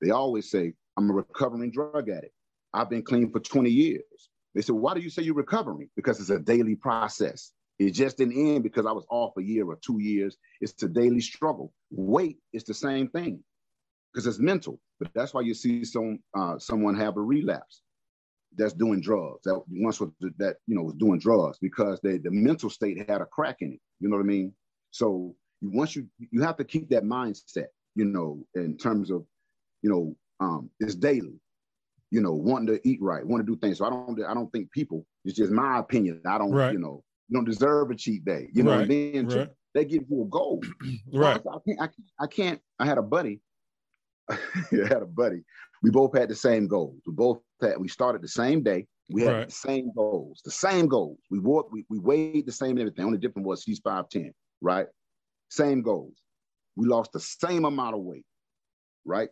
[0.01, 2.33] They always say, I'm a recovering drug addict.
[2.73, 4.03] I've been clean for 20 years.
[4.53, 5.89] They said, why do you say you're recovering?
[5.95, 7.51] Because it's a daily process.
[7.77, 10.37] It just didn't end because I was off a year or two years.
[10.61, 11.73] It's a daily struggle.
[11.91, 13.43] Weight is the same thing
[14.13, 14.79] because it's mental.
[14.99, 17.81] But that's why you see some uh, someone have a relapse
[18.57, 22.31] that's doing drugs that once was that you know was doing drugs because they the
[22.31, 23.79] mental state had a crack in it.
[23.99, 24.53] You know what I mean?
[24.91, 27.67] So once you you have to keep that mindset.
[27.95, 29.25] You know, in terms of
[29.81, 31.39] you know um, it's daily.
[32.11, 33.79] You know, wanting to eat right, want to do things.
[33.79, 35.05] So I don't I don't think people.
[35.23, 36.21] It's just my opinion.
[36.25, 36.73] I don't right.
[36.73, 38.49] you know you don't deserve a cheat day.
[38.53, 38.89] You know, right.
[38.89, 39.49] and then right.
[39.73, 40.61] they give you a goal.
[41.13, 41.41] right.
[41.41, 41.89] I can't, I,
[42.23, 42.61] I can't.
[42.79, 43.41] I had a buddy.
[44.29, 44.37] I
[44.71, 45.43] had a buddy.
[45.83, 47.01] We both had the same goals.
[47.05, 47.79] We both had.
[47.79, 48.87] We started the same day.
[49.09, 49.47] We had right.
[49.47, 50.41] the same goals.
[50.43, 51.19] The same goals.
[51.29, 51.65] We wore.
[51.71, 53.05] We, we weighed the same and everything.
[53.05, 54.33] Only difference was he's five ten.
[54.61, 54.87] Right.
[55.55, 56.17] Same goals.
[56.75, 58.25] We lost the same amount of weight.
[59.05, 59.29] Right.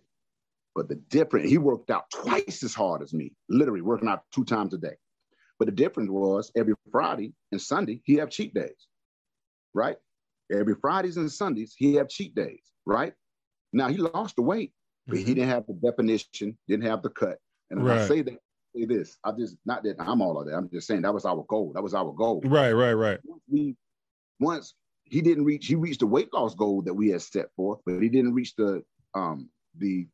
[0.74, 4.46] But the difference, he worked out twice as hard as me, literally working out two
[4.46, 4.96] times a day.
[5.60, 8.88] But the difference was every Friday and Sunday, he have cheat days,
[9.74, 9.98] right?
[10.52, 13.14] Every Fridays and Sundays, he have cheat days, right?
[13.72, 14.72] Now he lost the weight,
[15.06, 15.28] but mm-hmm.
[15.28, 17.38] he didn't have the definition, didn't have the cut.
[17.70, 18.00] And right.
[18.00, 18.40] I say that,
[18.76, 20.56] say this, I just not that I'm all of that.
[20.56, 21.74] I'm just saying that was our goal.
[21.76, 22.42] That was our goal.
[22.46, 23.20] Right, right, right.
[23.48, 23.76] We
[24.40, 24.74] once
[25.14, 28.02] he didn't reach, he reached the weight loss goal that we had set forth, but
[28.02, 29.48] he didn't reach the um
[29.78, 30.08] the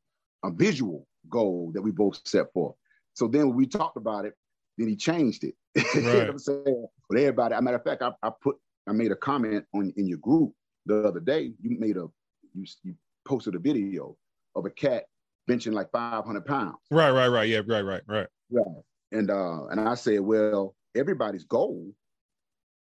[0.44, 2.76] a visual goal that we both set forth.
[3.14, 4.34] So then when we talked about it,
[4.78, 5.56] then he changed it.
[5.78, 5.86] Right.
[5.96, 6.88] you know I'm saying?
[7.10, 8.58] But everybody, a matter of fact, I, I, put
[8.90, 10.52] I made a comment on in your group
[10.86, 11.54] the other day.
[11.62, 12.08] You made a
[12.54, 12.94] you, you
[13.26, 14.18] posted a video
[14.58, 15.06] of a cat
[15.50, 16.76] benching like 500 pounds.
[16.92, 17.48] Right, right, right.
[17.48, 18.28] Yeah, right, right, right.
[18.52, 18.84] Right.
[19.14, 21.90] And uh and I said, well, everybody's goal,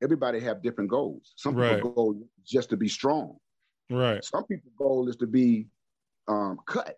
[0.02, 1.32] everybody have different goals.
[1.37, 1.82] Some people right.
[1.82, 3.37] goal just to be strong.
[3.90, 4.24] Right.
[4.24, 5.66] Some people goal is to be
[6.28, 6.96] um cut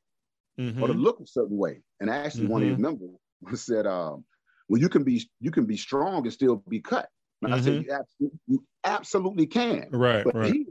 [0.59, 0.83] mm-hmm.
[0.83, 1.83] or to look a certain way.
[2.01, 2.53] And actually, mm-hmm.
[2.53, 3.11] one of your members
[3.55, 4.25] said, um,
[4.69, 7.09] "Well, you can be you can be strong and still be cut."
[7.43, 7.61] And mm-hmm.
[7.61, 7.91] I said, mm-hmm.
[7.91, 9.89] you absolutely, you absolutely can.
[9.93, 10.25] Right.
[10.25, 10.53] But right.
[10.53, 10.67] He,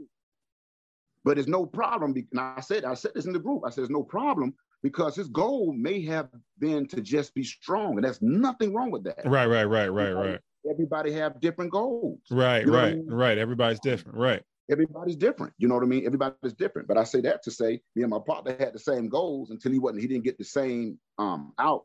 [1.24, 2.14] but it's no problem.
[2.14, 3.62] And I said, I said this in the group.
[3.66, 6.28] I said, "There's no problem." Because his goal may have
[6.60, 9.18] been to just be strong, and there's nothing wrong with that.
[9.24, 10.40] Right, right, right, right, right.
[10.68, 12.20] Everybody have different goals.
[12.30, 13.06] Right, you know right, I mean?
[13.06, 13.38] right.
[13.38, 14.18] Everybody's different.
[14.18, 15.52] Right everybody's different.
[15.58, 16.06] You know what I mean?
[16.06, 16.88] Everybody's different.
[16.88, 19.72] But I say that to say me and my partner had the same goals until
[19.72, 21.84] he wasn't, he didn't get the same um out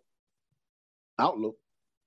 [1.19, 1.55] outlook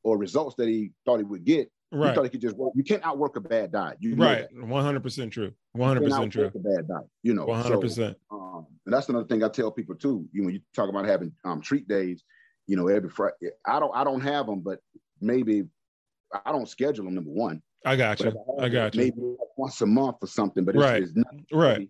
[0.02, 1.70] or results that he thought he would get.
[1.92, 2.10] Right.
[2.10, 2.72] He thought he could just work.
[2.74, 3.98] You can't outwork a bad diet.
[4.00, 4.46] You right.
[4.52, 5.52] One hundred percent true.
[5.72, 6.46] One hundred percent true.
[6.46, 7.06] A bad diet.
[7.22, 7.46] You know.
[7.46, 8.16] One hundred percent.
[8.30, 10.28] Um, and that's another thing I tell people too.
[10.32, 12.24] You know, when you talk about having um treat days,
[12.66, 13.34] you know, every Friday.
[13.64, 13.94] I don't.
[13.94, 14.80] I don't have them, but
[15.20, 15.64] maybe
[16.44, 17.14] I don't schedule them.
[17.14, 17.62] Number one.
[17.84, 18.32] I got you.
[18.58, 19.02] I, I got you.
[19.02, 21.02] Maybe once a month or something, but it's, right.
[21.02, 21.88] it's not right.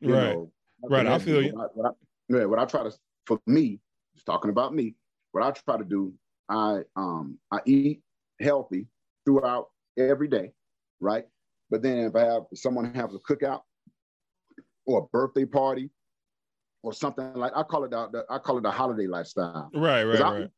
[0.00, 0.34] You right.
[0.34, 1.06] Know, right.
[1.06, 1.52] I feel you.
[1.52, 2.92] What I, what I, yeah, what I try to
[3.26, 3.80] for me,
[4.14, 4.94] just talking about me,
[5.32, 6.12] what I try to do,
[6.48, 8.02] I um I eat
[8.40, 8.86] healthy
[9.24, 10.52] throughout every day,
[11.00, 11.24] right?
[11.70, 13.60] But then if I have if someone has a cookout
[14.86, 15.90] or a birthday party
[16.82, 19.70] or something like I call it the, I call it the holiday lifestyle.
[19.74, 20.50] Right, right, right.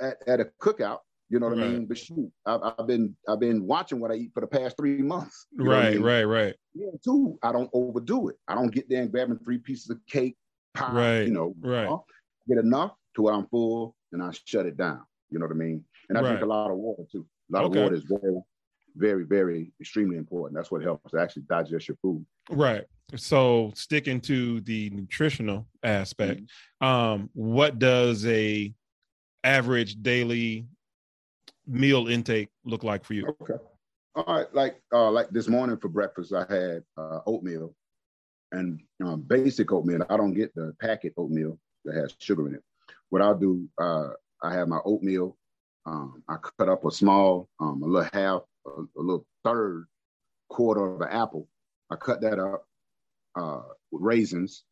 [0.00, 0.98] At, at a cookout,
[1.30, 1.66] you know what right.
[1.66, 1.86] I mean?
[1.86, 5.02] But shoot, I've, I've, been I've been watching what I eat for the past three
[5.02, 5.46] months.
[5.56, 6.02] Right, I mean?
[6.02, 6.54] right, right.
[6.74, 7.38] Yeah, too.
[7.42, 8.36] I don't overdo it.
[8.48, 10.36] I don't get there and grabbing three pieces of cake,
[10.74, 10.92] pie.
[10.92, 11.26] Right.
[11.26, 11.88] You know, right.
[12.48, 15.02] Get enough to where I'm full, and I shut it down.
[15.30, 15.84] You know what I mean?
[16.08, 16.28] And I right.
[16.30, 17.26] drink a lot of water too.
[17.50, 17.78] A lot okay.
[17.78, 18.40] of water is very,
[18.96, 20.56] very, very extremely important.
[20.56, 22.24] That's what helps to actually digest your food.
[22.50, 22.84] Right.
[23.16, 26.42] So sticking to the nutritional aspect,
[26.82, 26.86] mm-hmm.
[26.86, 28.72] um, what does a
[29.44, 30.66] average daily
[31.68, 33.26] meal intake look like for you?
[33.42, 33.62] Okay.
[34.14, 34.52] All right.
[34.52, 37.74] Like uh, like this morning for breakfast, I had uh, oatmeal
[38.52, 40.04] and um, basic oatmeal.
[40.08, 42.62] I don't get the packet oatmeal that has sugar in it.
[43.10, 44.08] What I'll do, uh,
[44.42, 45.36] I have my oatmeal.
[45.86, 49.86] Um, I cut up a small, um, a little half, a, a, little third
[50.50, 51.48] quarter of an apple.
[51.90, 52.66] I cut that up
[53.34, 54.64] uh, with raisins,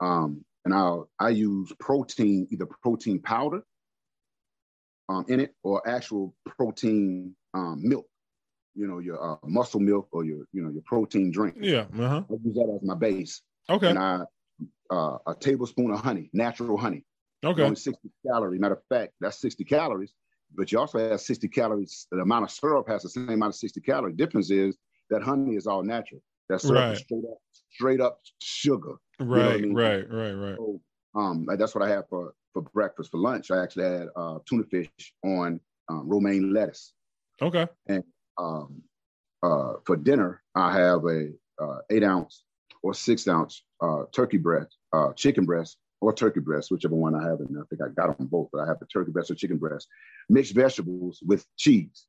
[0.00, 3.62] um, and I'll I use protein, either protein powder
[5.08, 8.06] um, in it or actual protein um, milk.
[8.74, 11.56] You know, your uh, muscle milk or your you know your protein drink.
[11.60, 12.22] Yeah, uh-huh.
[12.28, 13.40] I use that as my base.
[13.70, 13.88] Okay.
[13.88, 14.20] And I
[14.90, 17.04] uh, a tablespoon of honey, natural honey.
[17.44, 17.62] Okay.
[17.62, 18.60] Only 60 calories.
[18.60, 20.12] Matter of fact, that's 60 calories,
[20.54, 22.06] but you also have 60 calories.
[22.10, 24.16] The amount of syrup has the same amount of 60 calories.
[24.16, 24.76] Difference is
[25.10, 26.20] that honey is all natural.
[26.48, 26.96] That's right.
[26.96, 27.38] straight up,
[27.72, 28.94] straight up sugar.
[29.18, 29.74] Right, you know I mean?
[29.74, 30.56] right, right, right.
[30.56, 30.80] So,
[31.14, 33.10] um, that's what I have for for breakfast.
[33.10, 36.94] For lunch, I actually had uh, tuna fish on um, romaine lettuce.
[37.42, 37.66] Okay.
[37.86, 38.02] And
[38.38, 38.82] um,
[39.42, 41.28] uh, for dinner, I have a
[41.60, 42.44] uh, eight ounce
[42.82, 47.22] or six ounce uh, turkey breast, uh, chicken breast, or turkey breast, whichever one I
[47.28, 47.40] have.
[47.40, 49.58] And I think I got them both, but I have the turkey breast or chicken
[49.58, 49.86] breast,
[50.30, 52.06] mixed vegetables with cheese.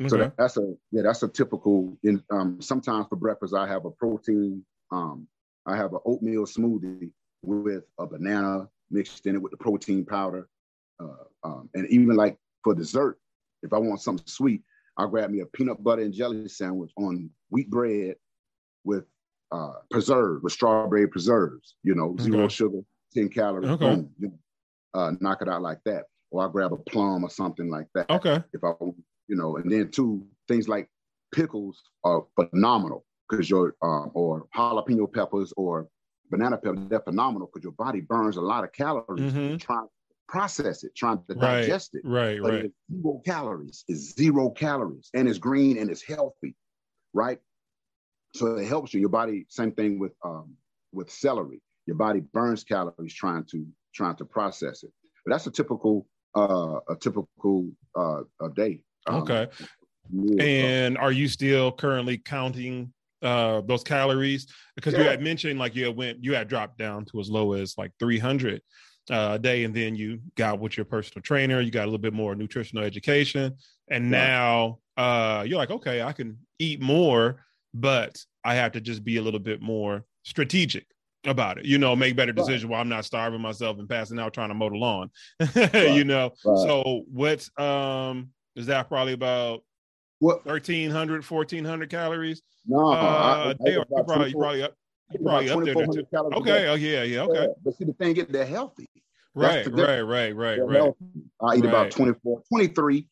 [0.00, 0.08] Okay.
[0.08, 1.96] So that, that's a yeah, that's a typical.
[2.04, 4.64] In um, sometimes for breakfast, I have a protein.
[4.92, 5.26] Um,
[5.66, 7.10] I have an oatmeal smoothie
[7.42, 10.48] with a banana mixed in it with the protein powder,
[11.00, 13.18] uh, um, and even like for dessert,
[13.62, 14.62] if I want something sweet,
[14.96, 18.14] I'll grab me a peanut butter and jelly sandwich on wheat bread
[18.84, 19.04] with
[19.52, 21.76] uh, preserve with strawberry preserves.
[21.82, 22.54] You know, zero okay.
[22.54, 22.80] sugar,
[23.12, 23.68] ten calories.
[23.70, 23.94] Okay.
[23.94, 26.04] Boom, you know, uh, knock it out like that.
[26.30, 28.10] Or I grab a plum or something like that.
[28.10, 28.42] Okay.
[28.52, 30.88] If I, you know, and then two things like
[31.34, 35.88] pickles are phenomenal because your um, or jalapeno peppers or
[36.36, 39.56] banana peel, they're phenomenal because your body burns a lot of calories mm-hmm.
[39.56, 39.90] trying to
[40.28, 42.02] process it, trying to right, digest it.
[42.04, 42.64] Right, but right.
[42.64, 43.84] It's zero calories.
[43.88, 46.56] It's zero calories, and it's green and it's healthy,
[47.12, 47.38] right?
[48.34, 49.00] So it helps you.
[49.00, 49.46] Your body.
[49.48, 50.54] Same thing with um,
[50.92, 51.60] with celery.
[51.86, 54.90] Your body burns calories trying to trying to process it.
[55.24, 58.80] But that's a typical uh, a typical uh, a day.
[59.06, 59.48] Um, okay.
[60.40, 62.93] and are you still currently counting
[63.24, 64.46] uh, those calories?
[64.76, 65.00] Because yeah.
[65.00, 67.76] you had mentioned like you had went you had dropped down to as low as
[67.76, 68.60] like 300
[69.10, 71.98] uh, a day, and then you got with your personal trainer, you got a little
[71.98, 73.54] bit more nutritional education,
[73.90, 74.26] and yeah.
[74.26, 79.16] now uh, you're like, okay, I can eat more, but I have to just be
[79.16, 80.86] a little bit more strategic
[81.26, 81.64] about it.
[81.64, 82.72] You know, make better decisions right.
[82.72, 85.10] while I'm not starving myself and passing out trying to mow the lawn.
[85.56, 85.94] right.
[85.94, 86.66] You know, right.
[86.66, 89.62] so what's um is that probably about
[90.18, 94.74] what 1300 1400 calories no uh, I, I they are probably probably up
[95.22, 96.06] probably up there too.
[96.12, 97.46] okay oh yeah yeah okay yeah.
[97.64, 98.88] but see the thing is they're healthy
[99.34, 101.04] right right right right they're right healthy.
[101.42, 101.68] i eat right.
[101.68, 103.06] about 24 23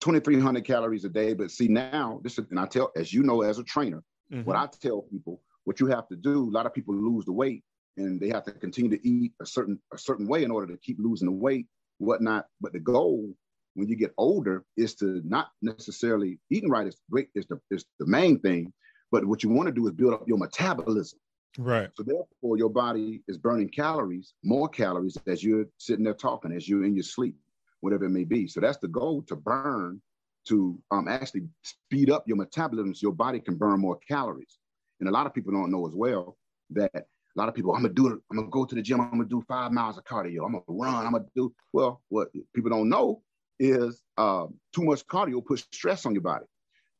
[0.00, 3.42] 2300 calories a day but see now this is and i tell as you know
[3.42, 4.42] as a trainer mm-hmm.
[4.42, 7.32] what i tell people what you have to do a lot of people lose the
[7.32, 7.62] weight
[7.96, 10.78] and they have to continue to eat a certain a certain way in order to
[10.80, 11.66] keep losing the weight
[11.98, 13.34] whatnot but the goal
[13.74, 17.84] when you get older is to not necessarily eating right is great is the is
[17.98, 18.72] the main thing
[19.10, 21.20] but what you want to do is build up your metabolism.
[21.56, 21.88] Right.
[21.94, 26.68] So therefore your body is burning calories more calories as you're sitting there talking as
[26.68, 27.36] you're in your sleep
[27.84, 28.48] whatever it may be.
[28.48, 30.00] So that's the goal to burn
[30.48, 34.58] to um, actually speed up your metabolism so your body can burn more calories.
[35.00, 36.36] And a lot of people don't know as well
[36.70, 39.00] that a lot of people, I'm gonna do it, I'm gonna go to the gym,
[39.00, 42.28] I'm gonna do five miles of cardio, I'm gonna run, I'm gonna do well, what
[42.54, 43.22] people don't know
[43.58, 46.46] is uh, too much cardio puts stress on your body.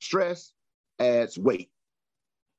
[0.00, 0.52] Stress
[0.98, 1.70] adds weight.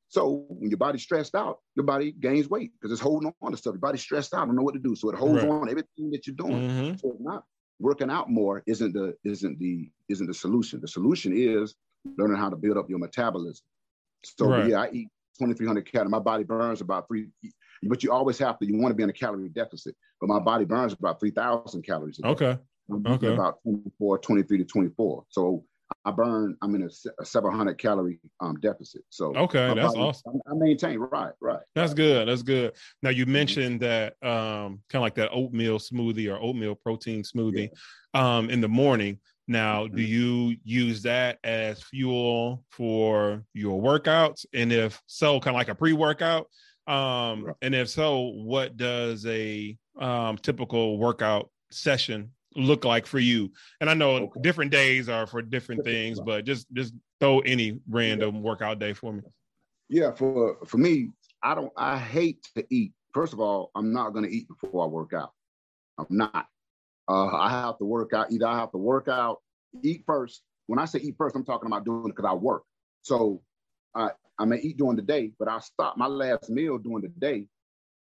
[0.09, 3.57] So when your body's stressed out, your body gains weight because it's holding on to
[3.57, 3.73] stuff.
[3.73, 4.95] Your body's stressed out, don't know what to do.
[4.95, 5.51] So it holds right.
[5.51, 6.69] on everything that you're doing.
[6.69, 6.95] Mm-hmm.
[6.97, 7.43] So not
[7.79, 10.79] working out more isn't the isn't the isn't the solution.
[10.79, 11.75] The solution is
[12.17, 13.65] learning how to build up your metabolism.
[14.23, 14.69] So right.
[14.69, 16.11] yeah, I eat 2,300 calories.
[16.11, 17.27] My body burns about three,
[17.83, 20.39] but you always have to, you want to be in a calorie deficit, but my
[20.39, 22.19] body burns about 3,000 calories.
[22.23, 22.57] Okay.
[22.91, 23.33] Okay.
[23.33, 25.23] About 24, 23 to 24.
[25.29, 25.63] So
[26.03, 26.89] I burn, I'm in a,
[27.21, 29.03] a 700 calorie um, deficit.
[29.09, 30.39] So, okay, that's body, awesome.
[30.49, 31.61] I, maintain, right, right.
[31.73, 32.27] That's good.
[32.27, 32.73] That's good.
[33.01, 33.33] Now, you mm-hmm.
[33.33, 37.69] mentioned that um, kind of like that oatmeal smoothie or oatmeal protein smoothie
[38.13, 38.37] yeah.
[38.37, 39.19] um, in the morning.
[39.47, 40.11] Now, do mm-hmm.
[40.51, 44.45] you use that as fuel for your workouts?
[44.53, 46.47] And if so, kind of like a pre workout?
[46.87, 53.51] Um, and if so, what does a um, typical workout session look like for you?
[53.81, 54.41] And I know okay.
[54.41, 58.41] different days are for different things, but just just throw any random yeah.
[58.41, 59.21] workout day for me.
[59.89, 61.11] Yeah, for for me,
[61.43, 62.93] I don't I hate to eat.
[63.13, 65.31] First of all, I'm not gonna eat before I work out.
[65.97, 66.47] I'm not.
[67.07, 68.31] Uh, I have to work out.
[68.31, 69.37] Either I have to work out,
[69.83, 70.41] eat first.
[70.67, 72.63] When I say eat first, I'm talking about doing it because I work.
[73.03, 73.41] So
[73.93, 75.97] I, I may eat during the day, but I'll stop.
[75.97, 77.47] My last meal during the day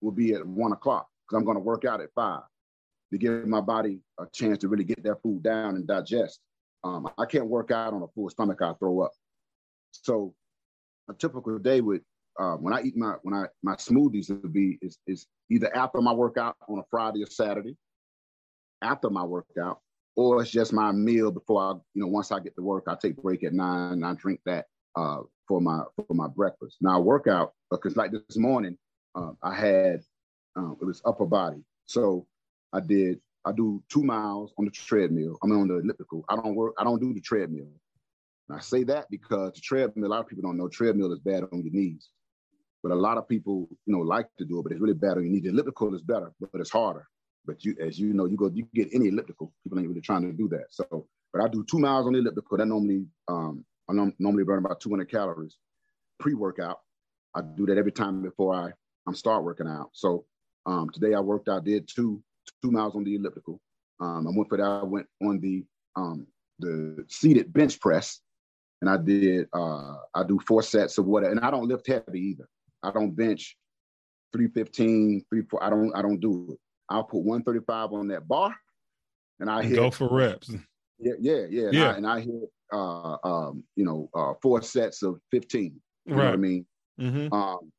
[0.02, 2.42] will be at one o'clock because I'm going to work out at five
[3.12, 6.40] to give my body a chance to really get that food down and digest.
[6.84, 8.62] Um, I can't work out on a full stomach.
[8.62, 9.12] I throw up.
[9.92, 10.34] So
[11.10, 12.02] a typical day would
[12.40, 16.00] uh, when I eat my when I my smoothies would be is, is either after
[16.02, 17.76] my workout on a Friday or Saturday,
[18.82, 19.80] after my workout,
[20.16, 22.96] or it's just my meal before I, you know, once I get to work, I
[22.96, 26.78] take break at nine and I drink that uh, for my for my breakfast.
[26.82, 28.78] Now I work out because like this morning,
[29.16, 30.02] uh, I had
[30.56, 32.26] um, it was upper body, so
[32.74, 35.38] I did I do two miles on the treadmill.
[35.42, 36.26] I'm on the elliptical.
[36.30, 36.74] I don't work.
[36.78, 37.70] I don't do the treadmill.
[38.50, 40.08] And I say that because the treadmill.
[40.08, 42.10] A lot of people don't know treadmill is bad on your knees,
[42.84, 45.18] but a lot of people you know like to do it, but it's really bad
[45.18, 45.44] on your knees.
[45.44, 47.08] The elliptical is better, but it's harder.
[47.46, 49.54] But you, as you know, you go, you get any elliptical.
[49.64, 50.66] People ain't really trying to do that.
[50.70, 52.58] So, but I do two miles on the elliptical.
[52.58, 55.58] That normally, um, I normally burn about 200 calories
[56.20, 56.80] pre-workout.
[57.34, 58.72] I do that every time before I
[59.08, 59.90] I'm start working out.
[59.94, 60.26] So
[60.66, 62.22] um, today I worked out, did two
[62.62, 63.60] two miles on the elliptical.
[64.00, 64.64] Um, I went for that.
[64.64, 65.64] I went on the
[65.96, 66.28] um,
[66.60, 68.22] the seated bench press.
[68.82, 72.20] and I did uh I do four sets of whatever, and I don't lift heavy
[72.20, 72.48] either.
[72.84, 73.58] I don't bench
[74.34, 75.64] 315, 3 4.
[75.64, 76.60] I don't I don't do it.
[76.90, 78.56] I'll put 135 on that bar
[79.40, 80.50] and I And hit go for reps.
[81.00, 81.68] yeah, yeah, yeah.
[81.70, 81.86] And, Yeah.
[81.92, 85.80] I, and I hit uh um, you know, uh four sets of 15.
[86.06, 86.40] You know what I Right.
[86.40, 86.66] mean?
[87.00, 87.72] hmm Um,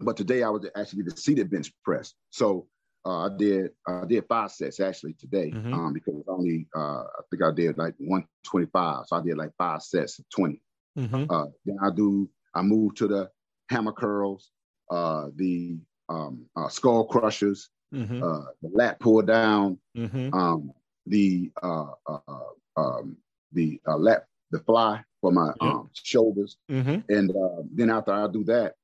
[0.00, 2.14] but today I was actually the seated bench press.
[2.30, 2.66] So
[3.06, 5.72] uh, I did I did five sets actually today Mhm.
[5.72, 9.06] um, because only uh, I think I did like 125.
[9.06, 10.60] So I did like five sets of 20.
[10.96, 13.30] hmm Uh, then I do I moved to the
[13.70, 14.50] hammer curls,
[14.90, 20.72] uh, the um, uh, skull crushers, hmm uh, the lat pull down, hmm um,
[21.06, 22.40] the uh, uh,
[22.76, 23.16] um,
[23.52, 26.56] the uh, lat the fly for my um, shoulders.
[26.68, 28.74] hmm And uh, then after I do that,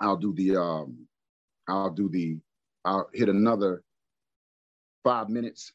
[0.00, 1.06] I'll do the um,
[1.68, 2.38] I'll do the
[2.84, 3.82] I'll hit another
[5.04, 5.72] five minutes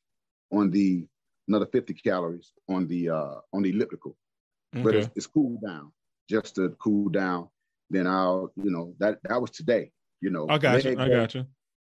[0.52, 1.06] on the
[1.48, 4.16] another 50 calories on the uh on the elliptical.
[4.84, 5.92] But it's, it's cool down,
[6.30, 7.50] just to cool down.
[7.90, 10.48] Then I'll, you know, that that was today, you know.
[10.50, 10.92] I got you.
[10.92, 11.46] I day- got you.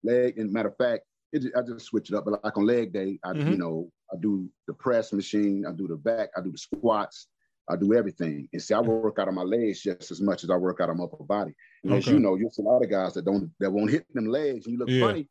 [0.03, 2.91] leg and matter of fact it, I just switch it up but like on leg
[2.91, 3.51] day I Mhm.
[3.51, 7.27] you know I do the press machine I do the back I do the squats
[7.69, 10.49] I do everything and see I work out on my legs just as much as
[10.49, 12.83] I work out on my upper body and as you know you'll see a lot
[12.83, 15.07] of guys that don't that won't hit them legs and you look Yeah.
[15.07, 15.27] funny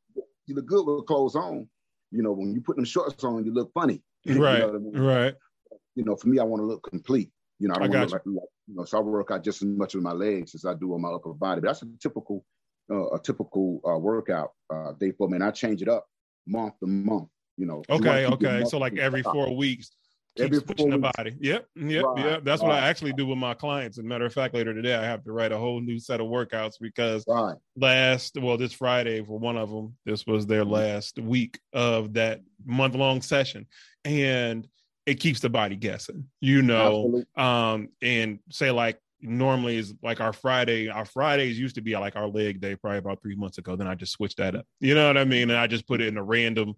[0.47, 1.69] you look good with clothes on
[2.11, 4.63] you know when you put them shorts on you look funny You know Right.
[4.63, 4.93] I mean?
[4.99, 5.35] Right.
[5.95, 7.31] you know, for me, I want to look complete.
[7.59, 9.01] You know, I I don't want got to look like, like, you know, so I
[9.01, 11.61] work out just as much with my legs as I do on my upper body.
[11.61, 12.45] But that's a typical,
[12.91, 15.37] uh, a typical uh, workout uh, day for me.
[15.37, 16.07] And I change it up
[16.47, 17.29] month to month.
[17.57, 17.83] You know.
[17.91, 18.27] Okay.
[18.27, 18.65] Okay.
[18.67, 19.91] So like every four weeks,
[20.37, 21.37] keep Every switching the body.
[21.41, 21.67] Yep.
[21.77, 22.05] Yep.
[22.05, 22.45] Right, Yep.
[22.45, 23.99] That's what I right, actually do with my clients.
[23.99, 26.21] As a matter of fact, later today I have to write a whole new set
[26.21, 27.57] of workouts because Right.
[27.77, 30.71] last well this friday for one of them this was their Mhm.
[30.71, 33.67] last week of that month long session
[34.05, 34.69] and
[35.07, 37.25] it keeps the body guessing you know Absolutely.
[37.37, 42.17] um and say like normally is like our friday our fridays used to be like
[42.17, 44.95] our leg day probably about three months ago then i just switched that up you
[44.95, 46.75] know what i mean and i just put it in a random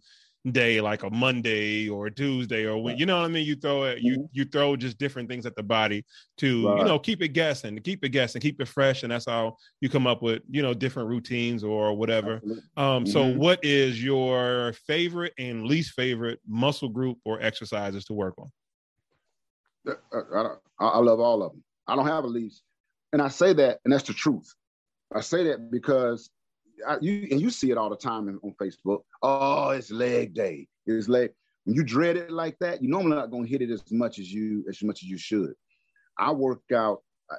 [0.50, 3.54] day like a monday or a tuesday or when you know what i mean you
[3.54, 4.28] throw it you Mhm.
[4.32, 6.04] you throw just different things at the body
[6.38, 9.56] to you know keep it guessing keep it guessing keep it fresh and that's how
[9.80, 12.62] you come up with you know different routines or whatever Absolutely.
[12.76, 13.36] um so Mhm.
[13.36, 18.50] what is your favorite and least favorite muscle group or exercises to work on
[19.86, 21.62] Uh, I, I, I love all of them.
[21.86, 22.62] I don't have a least
[23.12, 24.52] and I say that, and that's the truth.
[25.14, 26.30] I say that because
[26.86, 29.02] I, you and you see it all the time in, on Facebook.
[29.22, 30.66] Oh, it's leg day.
[30.86, 31.30] It's leg.
[31.64, 34.18] When you dread it like that, you're normally not going to hit it as much
[34.18, 35.54] as you as much as you should.
[36.18, 37.02] I work out.
[37.30, 37.36] I,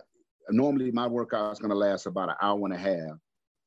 [0.50, 3.18] normally, my workout is going to last about an hour and a half.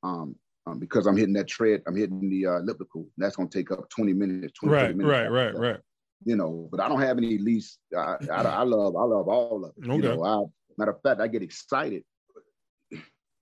[0.02, 0.36] Um,
[0.66, 3.06] um, because I'm hitting that tread, I'm hitting the uh, elliptical.
[3.16, 4.52] That's going to take up 20 minutes.
[4.58, 5.80] 20, 30 right minutes right right that right
[6.24, 7.78] you know, but I don't have any least.
[7.96, 9.84] I, I, I love, I love all of it.
[9.84, 10.08] You Okay.
[10.08, 10.42] know, I,
[10.78, 12.02] matter of fact, I get excited.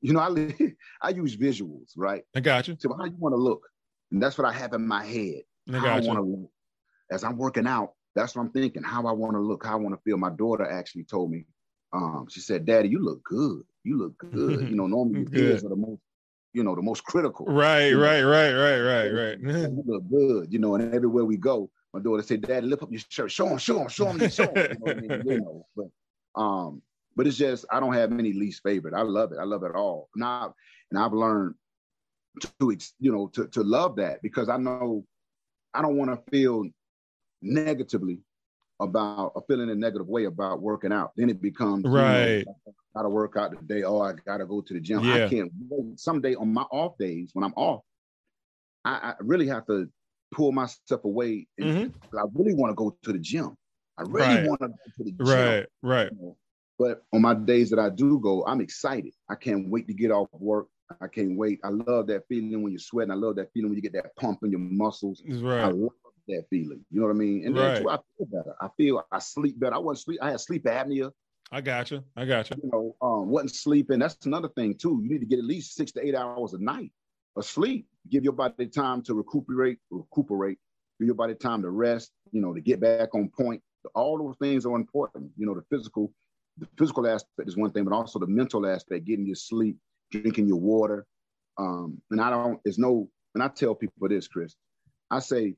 [0.04, 0.54] You know, I
[1.02, 2.22] I use visuals, right?
[2.36, 3.62] i got you So how you want to look,
[4.12, 5.42] and that's what I have in my head.
[5.72, 6.50] i how I want to look.
[7.10, 8.82] As I'm working out, that's what I'm thinking.
[8.82, 10.18] How I want to look, how I want to feel.
[10.18, 11.46] My daughter actually told me,
[11.94, 13.62] um, she said, "Daddy, you look good.
[13.82, 16.02] You look good." you know, normally kids are the most,
[16.52, 17.46] you know, the most critical.
[17.46, 18.02] right you know.
[18.02, 22.00] right right right right right you look good, you know, and everywhere we go, my
[22.00, 24.66] daughter said, Daddy, lift up your shirt, show him, show him, show him, show him.
[24.70, 25.22] You know, I mean?
[25.24, 25.86] you know, but
[26.38, 26.82] um,
[27.16, 28.94] but it's just I don't have any least favorite.
[28.94, 29.38] I love it.
[29.40, 30.08] I love it all.
[30.16, 30.54] Now,
[30.90, 31.54] and I've learned
[32.60, 35.06] to you know to to love that because I know
[35.74, 36.64] I don't want to feel
[37.42, 38.20] negatively
[38.80, 41.12] about or feeling a negative way about working out.
[41.16, 42.46] Then it becomes you know, Right.
[42.96, 43.84] gotta work out today.
[43.84, 45.02] Oh, I gotta go to the gym.
[45.02, 45.26] Yeah.
[45.26, 45.98] I can't wait.
[46.00, 47.82] Someday on my off days when I'm off,
[48.84, 49.90] I, I really have to
[50.32, 51.46] pull myself away.
[51.58, 51.92] And Mhm.
[52.18, 53.56] I really want to go to the gym.
[53.98, 54.44] I really Right.
[54.44, 55.22] want to go to the gym.
[55.26, 56.36] right right you know.
[56.78, 59.12] But on my days that I do go, I'm excited.
[59.30, 60.66] I can't wait to get off work.
[61.00, 61.60] I can't wait.
[61.64, 63.10] I love that feeling when you're sweating.
[63.12, 65.22] I love that feeling when you get that pump in your muscles.
[65.62, 65.92] I right love
[66.28, 66.84] that feeling.
[66.90, 67.46] You know what I mean?
[67.46, 67.76] And Right.
[67.76, 68.54] too, I feel better.
[68.60, 69.74] I feel I sleep better.
[69.74, 70.18] I wasn't sleep.
[70.22, 71.10] I had sleep apnea.
[71.52, 74.00] i got you i got you You know, um, wasn't sleeping.
[74.00, 75.00] That's another thing too.
[75.02, 76.90] You need to get at least six to eight hours a night
[77.36, 77.86] of sleep.
[78.10, 80.58] Give your body time to recuperate, recuperate.
[80.98, 82.12] Give your body time to rest.
[82.32, 83.62] You know, to get back on point.
[83.94, 85.30] All those things are important.
[85.36, 86.12] You know, the physical,
[86.58, 89.76] the physical aspect is one thing, but also the mental aspect, getting your sleep,
[90.10, 91.06] drinking your water.
[91.58, 92.60] Um, and I don't.
[92.64, 93.08] There's no.
[93.34, 94.54] And I tell people this, Chris.
[95.10, 95.56] I say,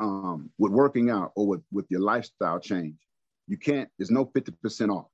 [0.00, 2.96] um, with working out or with with your lifestyle change,
[3.48, 3.88] you can't.
[3.98, 5.06] There's no fifty percent off.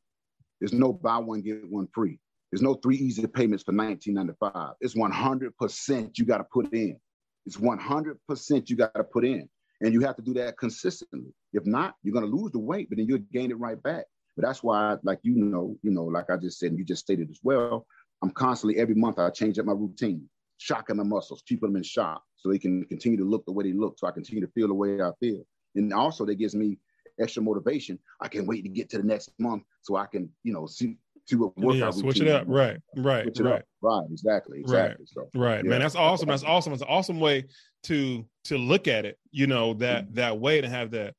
[0.61, 2.19] There's no buy one get one free.
[2.51, 4.75] There's no three easy payments for 1995.
[4.81, 6.99] It's 100% you got to put in.
[7.45, 9.49] It's 100% you got to put in,
[9.81, 11.35] and you have to do that consistently.
[11.53, 14.07] If not, you're going to lose the weight, but then you'll gain it right back.
[14.39, 17.03] But that's why, like you know, you know, like I just said, and you just
[17.03, 17.85] stated as well.
[18.23, 20.29] I'm constantly every month I change up my routine,
[20.59, 23.65] shocking the muscles, keeping them in shock, so they can continue to look the way
[23.65, 25.43] they look, so I continue to feel the way I feel.
[25.75, 26.79] And also, that gives me
[27.21, 27.99] extra motivation.
[28.21, 30.99] I can wait to get to the next month so I can, you know, see
[31.27, 32.45] see what workout yeah, switch it up.
[32.47, 33.65] Right, right, right, up.
[33.83, 34.05] right.
[34.13, 35.05] Exactly, exactly.
[35.17, 35.71] Right, so, right, yeah.
[35.71, 35.81] man.
[35.81, 36.29] That's awesome.
[36.29, 36.73] That's awesome.
[36.75, 37.47] It's an awesome way
[37.85, 39.19] to to look at it.
[39.33, 40.15] You know that mm-hmm.
[40.15, 41.15] that way to have that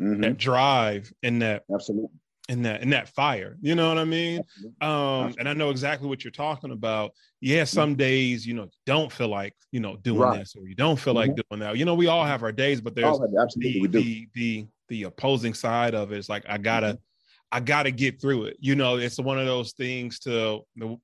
[0.00, 0.20] mm-hmm.
[0.20, 2.10] that drive and that absolutely
[2.48, 4.40] and that and that fire you know what i mean?
[4.80, 7.12] Um and i know exactly what you're talking about.
[7.40, 10.38] Yeah some days you know don't feel like you know doing right.
[10.38, 11.30] this or you don't feel mm-hmm.
[11.30, 11.76] like doing that.
[11.76, 13.18] You know we all have our days but there's
[13.56, 16.18] the, the, the the opposing side of it.
[16.18, 17.52] It's like i gotta mm-hmm.
[17.52, 18.56] i gotta get through it.
[18.60, 20.60] You know it's one of those things to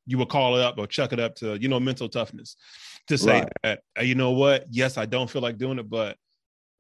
[0.06, 2.56] you would call it up or chuck it up to you know mental toughness
[3.08, 3.78] to say right.
[3.96, 4.64] that you know what?
[4.70, 6.16] Yes i don't feel like doing it but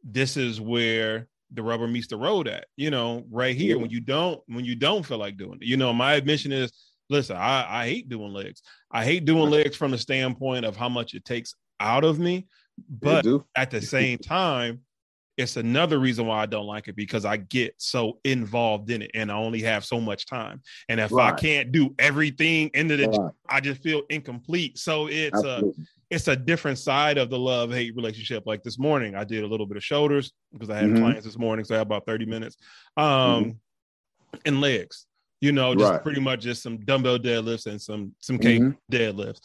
[0.02, 4.00] this is where the rubber meets the road at you know right here when you
[4.00, 6.72] don't when you don't feel like doing it you know my admission is
[7.10, 10.88] listen i i hate doing legs i hate doing legs from the standpoint of how
[10.88, 12.46] much it takes out of me
[12.88, 13.24] but
[13.56, 14.80] at the same time
[15.36, 19.10] it's another reason why I don't like it because I get so involved in it
[19.14, 20.62] and I only have so much time.
[20.88, 21.32] And if right.
[21.32, 23.32] I can't do everything into the, right.
[23.48, 24.78] I just feel incomplete.
[24.78, 25.70] So it's Absolutely.
[25.70, 28.44] a it's a different side of the love hate relationship.
[28.46, 30.98] Like this morning, I did a little bit of shoulders because I had mm-hmm.
[30.98, 32.56] clients this morning, so I had about 30 minutes.
[32.96, 33.50] Um, mm-hmm.
[34.46, 35.06] and legs,
[35.40, 36.02] you know, just right.
[36.02, 38.94] pretty much just some dumbbell deadlifts and some some cable mm-hmm.
[38.94, 39.40] deadlifts.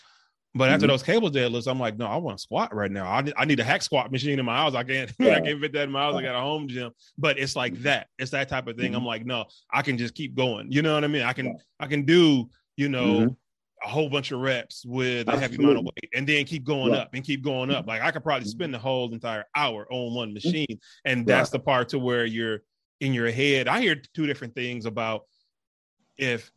[0.55, 0.91] But after mm-hmm.
[0.91, 3.05] those cable deadlifts, I'm like, no, I want to squat right now.
[3.05, 4.73] I, I need a hack squat machine in my house.
[4.73, 5.33] I can't, yeah.
[5.37, 6.15] I can't fit that in my house.
[6.15, 7.83] I got a home gym, but it's like mm-hmm.
[7.83, 8.07] that.
[8.17, 8.93] It's that type of thing.
[8.95, 9.07] I'm mm-hmm.
[9.07, 10.71] like, no, I can just keep going.
[10.71, 11.21] You know what I mean?
[11.21, 13.37] I can, I can do, you know,
[13.83, 16.93] a whole bunch of reps with a heavy amount of weight and then keep going
[16.93, 17.87] up and keep going up.
[17.87, 20.33] Like I could probably spend the whole entire hour on one mm-hmm.
[20.33, 20.79] machine.
[21.05, 22.59] And that's the part to where you're
[22.99, 23.67] in your head.
[23.67, 25.23] I hear two different things about
[26.17, 26.51] if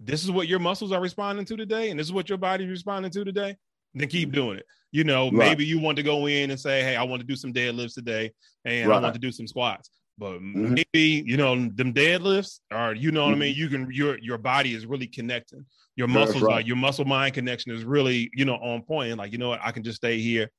[0.00, 2.70] this is what your muscles are responding to today and this is what your body's
[2.70, 3.56] responding to today,
[3.94, 4.36] then keep mm-hmm.
[4.36, 4.66] doing it.
[4.92, 5.48] You know, right.
[5.48, 7.94] maybe you want to go in and say, Hey, I want to do some deadlifts
[7.94, 8.32] today
[8.64, 8.96] and right.
[8.96, 9.90] I want to do some squats.
[10.18, 10.74] But mm-hmm.
[10.74, 13.42] maybe you know them deadlifts, or you know what mm-hmm.
[13.42, 13.54] I mean.
[13.54, 15.64] You can your your body is really connecting.
[15.94, 16.56] Your muscles, right.
[16.56, 19.10] like your muscle mind connection, is really you know on point.
[19.10, 20.50] And like you know what, I can just stay here,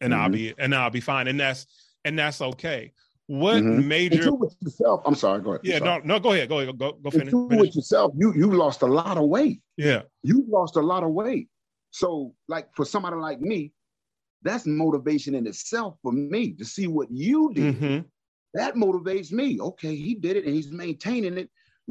[0.00, 0.22] and mm-hmm.
[0.22, 1.28] I'll be and I'll be fine.
[1.28, 1.66] And that's
[2.04, 2.92] and that's okay.
[3.28, 3.88] What mm-hmm.
[3.88, 4.32] major?
[4.32, 5.02] with yourself.
[5.04, 5.40] I'm sorry.
[5.40, 5.60] Go ahead.
[5.64, 6.20] Yeah, no, no.
[6.20, 6.48] Go ahead.
[6.48, 6.78] Go ahead.
[6.78, 7.30] Go go finish.
[7.30, 7.60] finish.
[7.60, 8.12] with yourself.
[8.16, 9.60] You you lost a lot of weight.
[9.76, 11.48] Yeah, you lost a lot of weight.
[11.90, 13.72] So like for somebody like me,
[14.42, 18.06] that's motivation in itself for me to see what you did mm-hmm.
[18.56, 19.60] That motivates me.
[19.60, 21.50] Okay, he did it and he's maintaining it,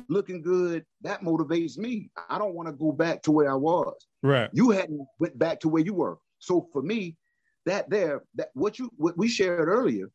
[0.09, 0.83] looking good.
[1.01, 2.09] That motivates me.
[2.27, 3.93] I don't want to go back to where I was.
[4.23, 4.49] Right.
[4.51, 6.17] You hadn't went back to where you were.
[6.39, 7.17] So for me,
[7.67, 10.09] that there, that what you what we shared earlier.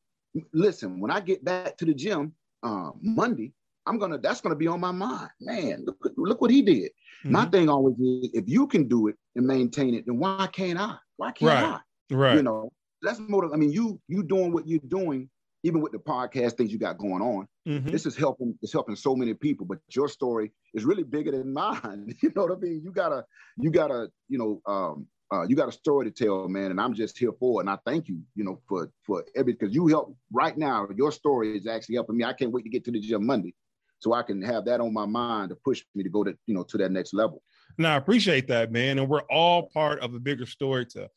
[0.52, 2.32] Listen, when I get back to the gym
[2.64, 3.52] uh, Monday,
[3.86, 5.30] I'm gonna that's gonna be on my mind.
[5.40, 6.90] Man, look, look what he did.
[7.24, 7.32] Mm-hmm.
[7.32, 10.80] My thing always is if you can do it and maintain it, then why can't
[10.80, 10.96] I?
[11.16, 11.80] Why can't right.
[12.10, 12.14] I?
[12.14, 12.36] Right.
[12.36, 12.72] You know,
[13.02, 13.52] that's motive.
[13.52, 15.28] I mean, you you doing what you're doing
[15.62, 17.90] even with the podcast things you got going on, mm-hmm.
[17.90, 18.58] this is helping.
[18.62, 19.66] It's helping so many people.
[19.66, 22.14] But your story is really bigger than mine.
[22.22, 22.80] you know what I mean?
[22.82, 23.24] You gotta,
[23.56, 26.92] you gotta, you know, um, uh, you got a story to tell, man, and I'm
[26.92, 27.64] just here for it.
[27.64, 30.88] And I thank you, you know, for for every because you help right now.
[30.96, 32.24] Your story is actually helping me.
[32.24, 33.54] I can't wait to get to the gym Monday,
[34.00, 36.54] so I can have that on my mind to push me to go to you
[36.54, 37.42] know to that next level.
[37.78, 41.08] Now I appreciate that, man, and we're all part of a bigger story to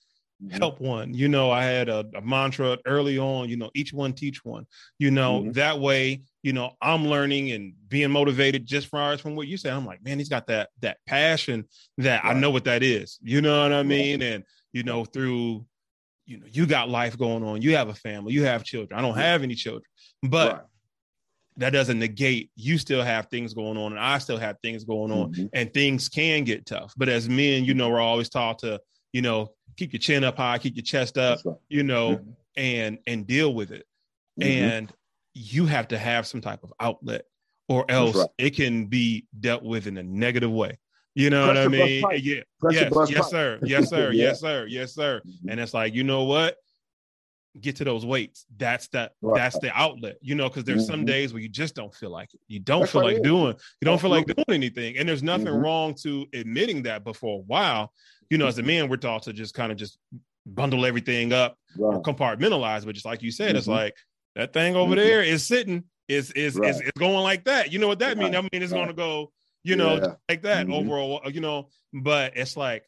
[0.44, 0.58] mm-hmm.
[0.58, 1.14] help one.
[1.14, 4.66] You know, I had a, a, mantra early on, you know, each one teach one.
[5.00, 5.52] You know, mm-hmm.
[5.54, 9.74] that way, you know, I'm learning and being motivated just far from what you said.
[9.74, 11.66] I'm like, man, he's got that that passion
[11.98, 12.36] that right.
[12.36, 13.20] I know what that is.
[13.22, 14.22] You know what I mean?
[14.22, 14.34] Right.
[14.34, 15.66] And you know, through
[16.26, 18.98] you know, you got life going on, you have a family, you have children.
[18.98, 19.84] I don't have any children,
[20.24, 20.62] but right
[21.58, 25.12] that doesn't negate you still have things going on and I still have things going
[25.12, 25.46] on mm-hmm.
[25.54, 26.94] and things can get tough.
[26.98, 28.80] But as men, you know, we're always taught to,
[29.14, 31.56] you know, keep your chin up high, keep your chest up, right.
[31.70, 32.32] you know, mm-hmm.
[32.58, 33.86] and and deal with it.
[34.40, 34.50] Mm-hmm.
[34.50, 34.94] And
[35.34, 37.26] you have to have some type of outlet,
[37.70, 38.28] or else right.
[38.38, 40.78] it can be dealt with in a negative way.
[41.16, 42.04] You know Press what I mean?
[42.14, 42.42] Yeah.
[42.72, 43.60] yes, yes, sir.
[43.62, 44.12] Yes, sir.
[44.14, 44.66] Yes, sir.
[44.68, 45.22] Yes, sir.
[45.26, 45.50] Mm-hmm.
[45.50, 46.58] And it's like, you know what?
[47.62, 48.46] Get to those weights.
[48.58, 49.12] That's that.
[49.22, 49.38] Right.
[49.38, 50.18] That's the outlet.
[50.22, 50.92] You know, because there's mm-hmm.
[50.92, 52.40] some days where you just don't feel like it.
[52.48, 53.56] You don't that's feel like doing.
[53.80, 54.98] You don't feel like doing anything.
[54.98, 55.64] And there's nothing mm-hmm.
[55.64, 57.04] wrong to admitting that.
[57.04, 57.94] But for a while,
[58.32, 60.00] you know, as a man, we're taught to just kind of just
[60.48, 61.96] bundle everything up right.
[61.96, 62.86] or compartmentalize.
[62.86, 63.58] But just like you said, mm-hmm.
[63.58, 63.96] it's like
[64.36, 65.06] that thing over mm-hmm.
[65.06, 66.72] there is sitting, is is, right.
[66.72, 67.72] is is going like that.
[67.72, 68.36] You know what that means?
[68.36, 69.32] I mean, it's going to go,
[69.64, 70.14] you know, yeah.
[70.28, 70.74] like that mm-hmm.
[70.74, 71.22] overall.
[71.30, 72.84] You know, but it's like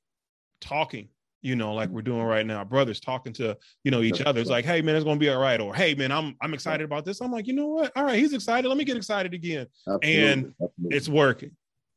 [0.60, 1.10] talking.
[1.46, 2.64] You know, like we're doing right now.
[2.64, 4.42] Brothers talking to, you know, each other.
[4.42, 5.62] It's like, hey man, it's gonna be all right.
[5.62, 7.22] Or hey man, I'm I'm excited about this.
[7.22, 7.92] I'm like, you know what?
[7.96, 8.68] All right, he's excited.
[8.68, 9.68] Let me get excited again.
[9.88, 10.24] Absolutely.
[10.24, 10.98] And Absolutely.
[10.98, 11.52] it's working.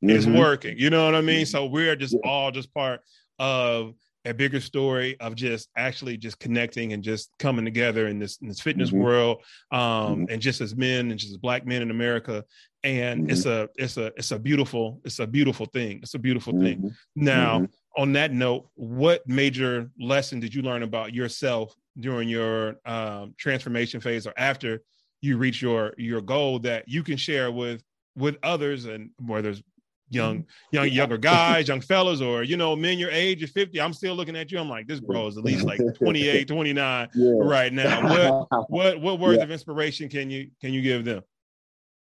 [0.04, 0.10] Mm-hmm.
[0.10, 0.78] It's working.
[0.78, 1.46] You know what I mean?
[1.46, 1.50] Mm-hmm.
[1.50, 2.30] So we're just yeah.
[2.30, 3.00] all just part
[3.38, 3.94] of
[4.24, 8.48] a bigger story of just actually just connecting and just coming together in this in
[8.48, 9.00] this fitness mm-hmm.
[9.00, 9.42] world
[9.72, 10.24] um mm-hmm.
[10.28, 12.44] and just as men and just as black men in america
[12.84, 13.30] and mm-hmm.
[13.30, 16.78] it's a it's a it's a beautiful it's a beautiful thing it's a beautiful thing
[16.78, 16.88] mm-hmm.
[17.14, 17.64] now mm-hmm.
[17.98, 24.00] On that note what major lesson did you learn about yourself during your um, transformation
[24.00, 24.80] phase or after
[25.20, 27.82] you reach your your goal that you can share with
[28.16, 29.62] with others and whether it's
[30.10, 30.76] young, mm-hmm.
[30.76, 33.80] young, younger guys, young fellas, or you know, men your age of 50.
[33.80, 34.58] I'm still looking at you.
[34.58, 37.32] I'm like, this bro is at least like 28, 29 yeah.
[37.40, 38.46] right now.
[38.48, 39.44] What what what words yeah.
[39.44, 41.22] of inspiration can you can you give them?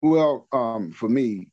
[0.00, 1.48] Well, um, for me,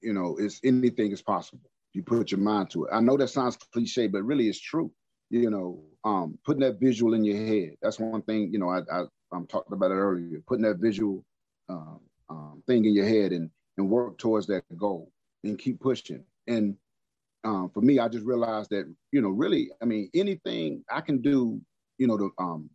[0.00, 1.70] you know, it's anything is possible.
[1.94, 2.90] You put your mind to it.
[2.92, 4.90] I know that sounds cliche, but really it's true.
[5.30, 7.76] You know, um, putting that visual in your head.
[7.80, 10.42] That's one thing, you know, I, I I'm talking about it earlier.
[10.46, 11.24] Putting that visual
[11.68, 15.10] um, um, thing in your head and and work towards that goal
[15.42, 16.24] and keep pushing.
[16.46, 16.76] And
[17.44, 21.20] um, for me, I just realized that, you know, really, I mean, anything I can
[21.20, 21.60] do,
[21.98, 22.70] you know, the um,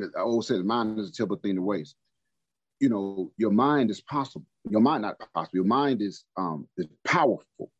[0.00, 1.96] I always the mind is a terrible thing to waste.
[2.80, 4.46] You know, your mind is possible.
[4.68, 5.56] Your mind not possible.
[5.56, 7.70] Your mind is um is powerful.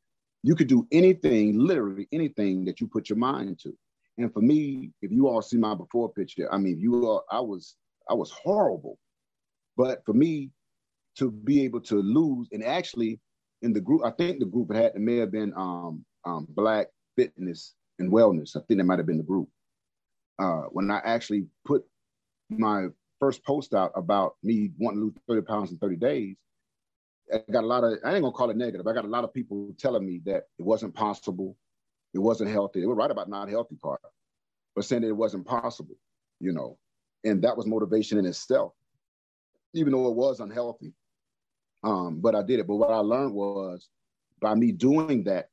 [0.43, 3.73] You could do anything, literally anything that you put your mind to.
[4.19, 7.41] And for me, if you all see my before picture, I mean, you all, I
[7.41, 7.77] was,
[8.11, 8.99] I was horrible.
[9.77, 10.51] But for me
[11.17, 13.21] to be able to lose, and actually
[13.63, 16.89] in the group, I think the group had it may have been um, um, Black
[17.17, 18.57] Fitness and Wellness.
[18.57, 19.49] I think that might have been the group.
[20.39, 21.85] Uh, when I actually put
[22.51, 22.89] my
[23.21, 26.37] first post out about me wanting to lose 30 pounds in 30 days,
[27.33, 28.87] I got a lot of, I ain't gonna call it negative.
[28.87, 31.57] I got a lot of people telling me that it wasn't possible,
[32.15, 32.81] it wasn't healthy.
[32.81, 34.01] They were right about not healthy part,
[34.75, 35.97] but saying that it wasn't possible,
[36.41, 36.79] you know.
[37.25, 38.73] And that was motivation in itself,
[39.75, 40.93] even though it was unhealthy.
[41.85, 42.67] Um, but I did it.
[42.67, 43.89] But what I learned was
[44.41, 45.49] by me doing that,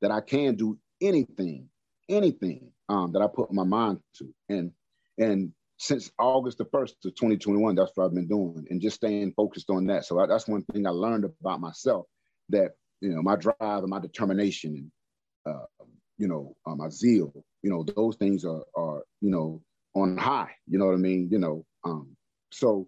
[0.00, 1.68] that I can do anything,
[2.08, 4.32] anything um, that I put my mind to.
[4.48, 4.72] And
[5.18, 5.52] and
[5.82, 9.68] since August the first of 2021, that's what I've been doing, and just staying focused
[9.68, 10.04] on that.
[10.04, 12.06] So I, that's one thing I learned about myself
[12.50, 12.70] that
[13.00, 14.90] you know my drive and my determination
[15.44, 15.66] and uh,
[16.18, 17.32] you know uh, my zeal,
[17.64, 19.60] you know those things are are you know
[19.96, 20.52] on high.
[20.68, 21.28] You know what I mean?
[21.32, 22.16] You know, um,
[22.52, 22.86] so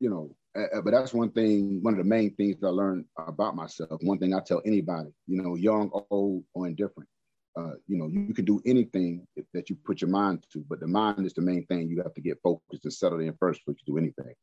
[0.00, 3.04] you know uh, but that's one thing, one of the main things that I learned
[3.18, 4.00] about myself.
[4.02, 7.08] One thing I tell anybody, you know, young, old, or indifferent,
[7.56, 10.86] uh, you know, you can do anything that you put your mind to, but the
[10.86, 11.88] mind is the main thing.
[11.88, 14.34] You have to get focused and settled in first before you do anything.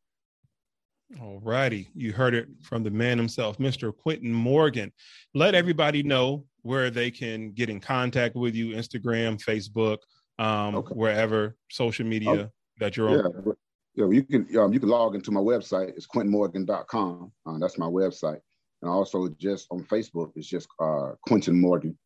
[1.22, 1.90] All righty.
[1.94, 3.96] You heard it from the man himself, Mr.
[3.96, 4.92] Quinton Morgan.
[5.36, 9.98] Let everybody know where they can get in contact with you Instagram, Facebook,
[10.40, 10.94] um, okay.
[10.96, 12.50] wherever social media oh,
[12.80, 13.18] that you're yeah.
[13.18, 13.56] on
[13.96, 15.90] you know, you can um, you can log into my website.
[15.90, 17.32] It's quintonmorgan.com.
[17.46, 18.40] Uh, that's my website.
[18.82, 21.98] And also just on Facebook, it's just uh, Quinton Morgan.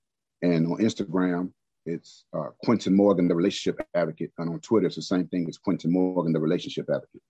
[0.41, 1.51] And on Instagram,
[1.85, 4.31] it's uh, Quinton Morgan, the relationship advocate.
[4.37, 5.45] And on Twitter, it's the same thing.
[5.47, 7.21] It's Quinton Morgan, the relationship advocate.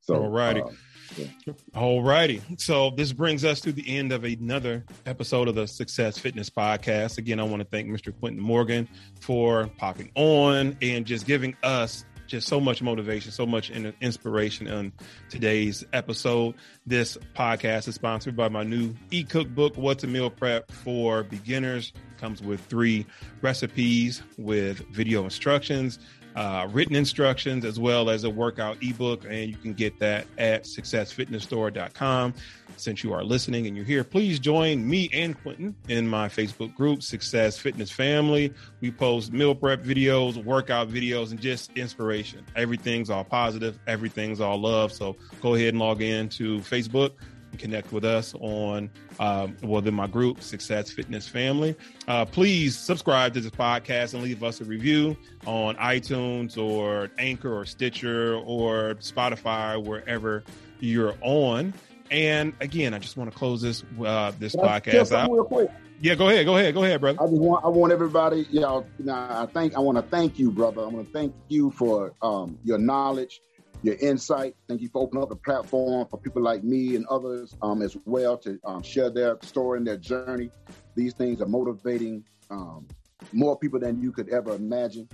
[0.00, 0.62] So, all righty.
[0.62, 0.70] Uh,
[1.16, 1.52] yeah.
[1.76, 2.42] All righty.
[2.56, 7.18] So this brings us to the end of another episode of the Success Fitness Podcast.
[7.18, 8.12] Again, I want to thank Mr.
[8.18, 8.88] Quinton Morgan
[9.20, 13.70] for popping on and just giving us just so much motivation, so much
[14.00, 14.90] inspiration on
[15.28, 16.54] today's episode.
[16.86, 21.92] This podcast is sponsored by my new e-cookbook, What to Meal Prep for Beginners.
[22.18, 23.04] Comes with three
[23.42, 25.98] recipes with video instructions,
[26.34, 29.26] uh, written instructions, as well as a workout ebook.
[29.28, 32.32] And you can get that at successfitnessstore.com
[32.76, 36.74] since you are listening and you're here, please join me and Quinton in my Facebook
[36.74, 38.52] group, Success Fitness Family.
[38.80, 42.44] We post meal prep videos, workout videos, and just inspiration.
[42.56, 44.92] Everything's all positive, everything's all love.
[44.92, 47.12] So go ahead and log in to Facebook
[47.52, 51.76] and connect with us on um, well then my group success fitness family
[52.08, 55.16] uh, please subscribe to this podcast and leave us a review
[55.46, 60.42] on itunes or anchor or stitcher or spotify wherever
[60.80, 61.72] you're on
[62.12, 65.30] and again, I just want to close this uh, this podcast out.
[65.30, 65.70] Real quick.
[66.00, 67.22] Yeah, go ahead, go ahead, go ahead, brother.
[67.22, 70.38] I just want I want everybody, know, you know I thank I want to thank
[70.38, 70.82] you, brother.
[70.82, 73.40] I want to thank you for um, your knowledge,
[73.82, 74.54] your insight.
[74.68, 77.96] Thank you for opening up the platform for people like me and others um, as
[78.04, 80.50] well to um, share their story and their journey.
[80.96, 82.86] These things are motivating um,
[83.32, 85.08] more people than you could ever imagine.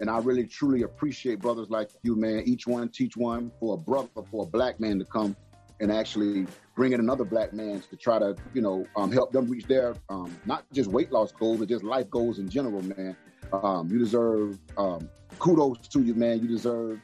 [0.00, 2.42] And I really truly appreciate brothers like you, man.
[2.44, 5.36] Each one teach one for a brother, for a black man to come
[5.80, 9.46] and actually bring in another black man to try to, you know, um, help them
[9.46, 13.16] reach their um, not just weight loss goals, but just life goals in general, man.
[13.52, 15.08] Um, you deserve um,
[15.38, 16.40] kudos to you, man.
[16.40, 17.00] You deserve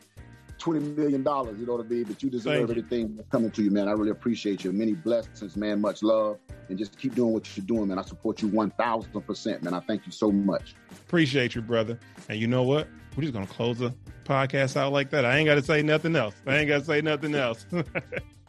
[0.59, 1.59] twenty million dollars.
[1.59, 2.05] You know what I mean?
[2.05, 3.25] But you deserve Thank everything you.
[3.31, 3.89] coming to you, man.
[3.89, 4.73] I really appreciate you.
[4.73, 5.81] Many blessings, man.
[5.81, 7.99] Much love, and just keep doing what you're doing, man.
[7.99, 9.75] I support you one thousand percent, man.
[9.75, 10.75] I thank you so much.
[10.93, 11.99] Appreciate you, brother.
[12.29, 12.89] And you know what?
[13.17, 13.95] We're just gonna close the
[14.25, 15.25] podcast out like that.
[15.25, 16.35] I ain't got to say nothing else.
[16.47, 17.67] I ain't got to say nothing else.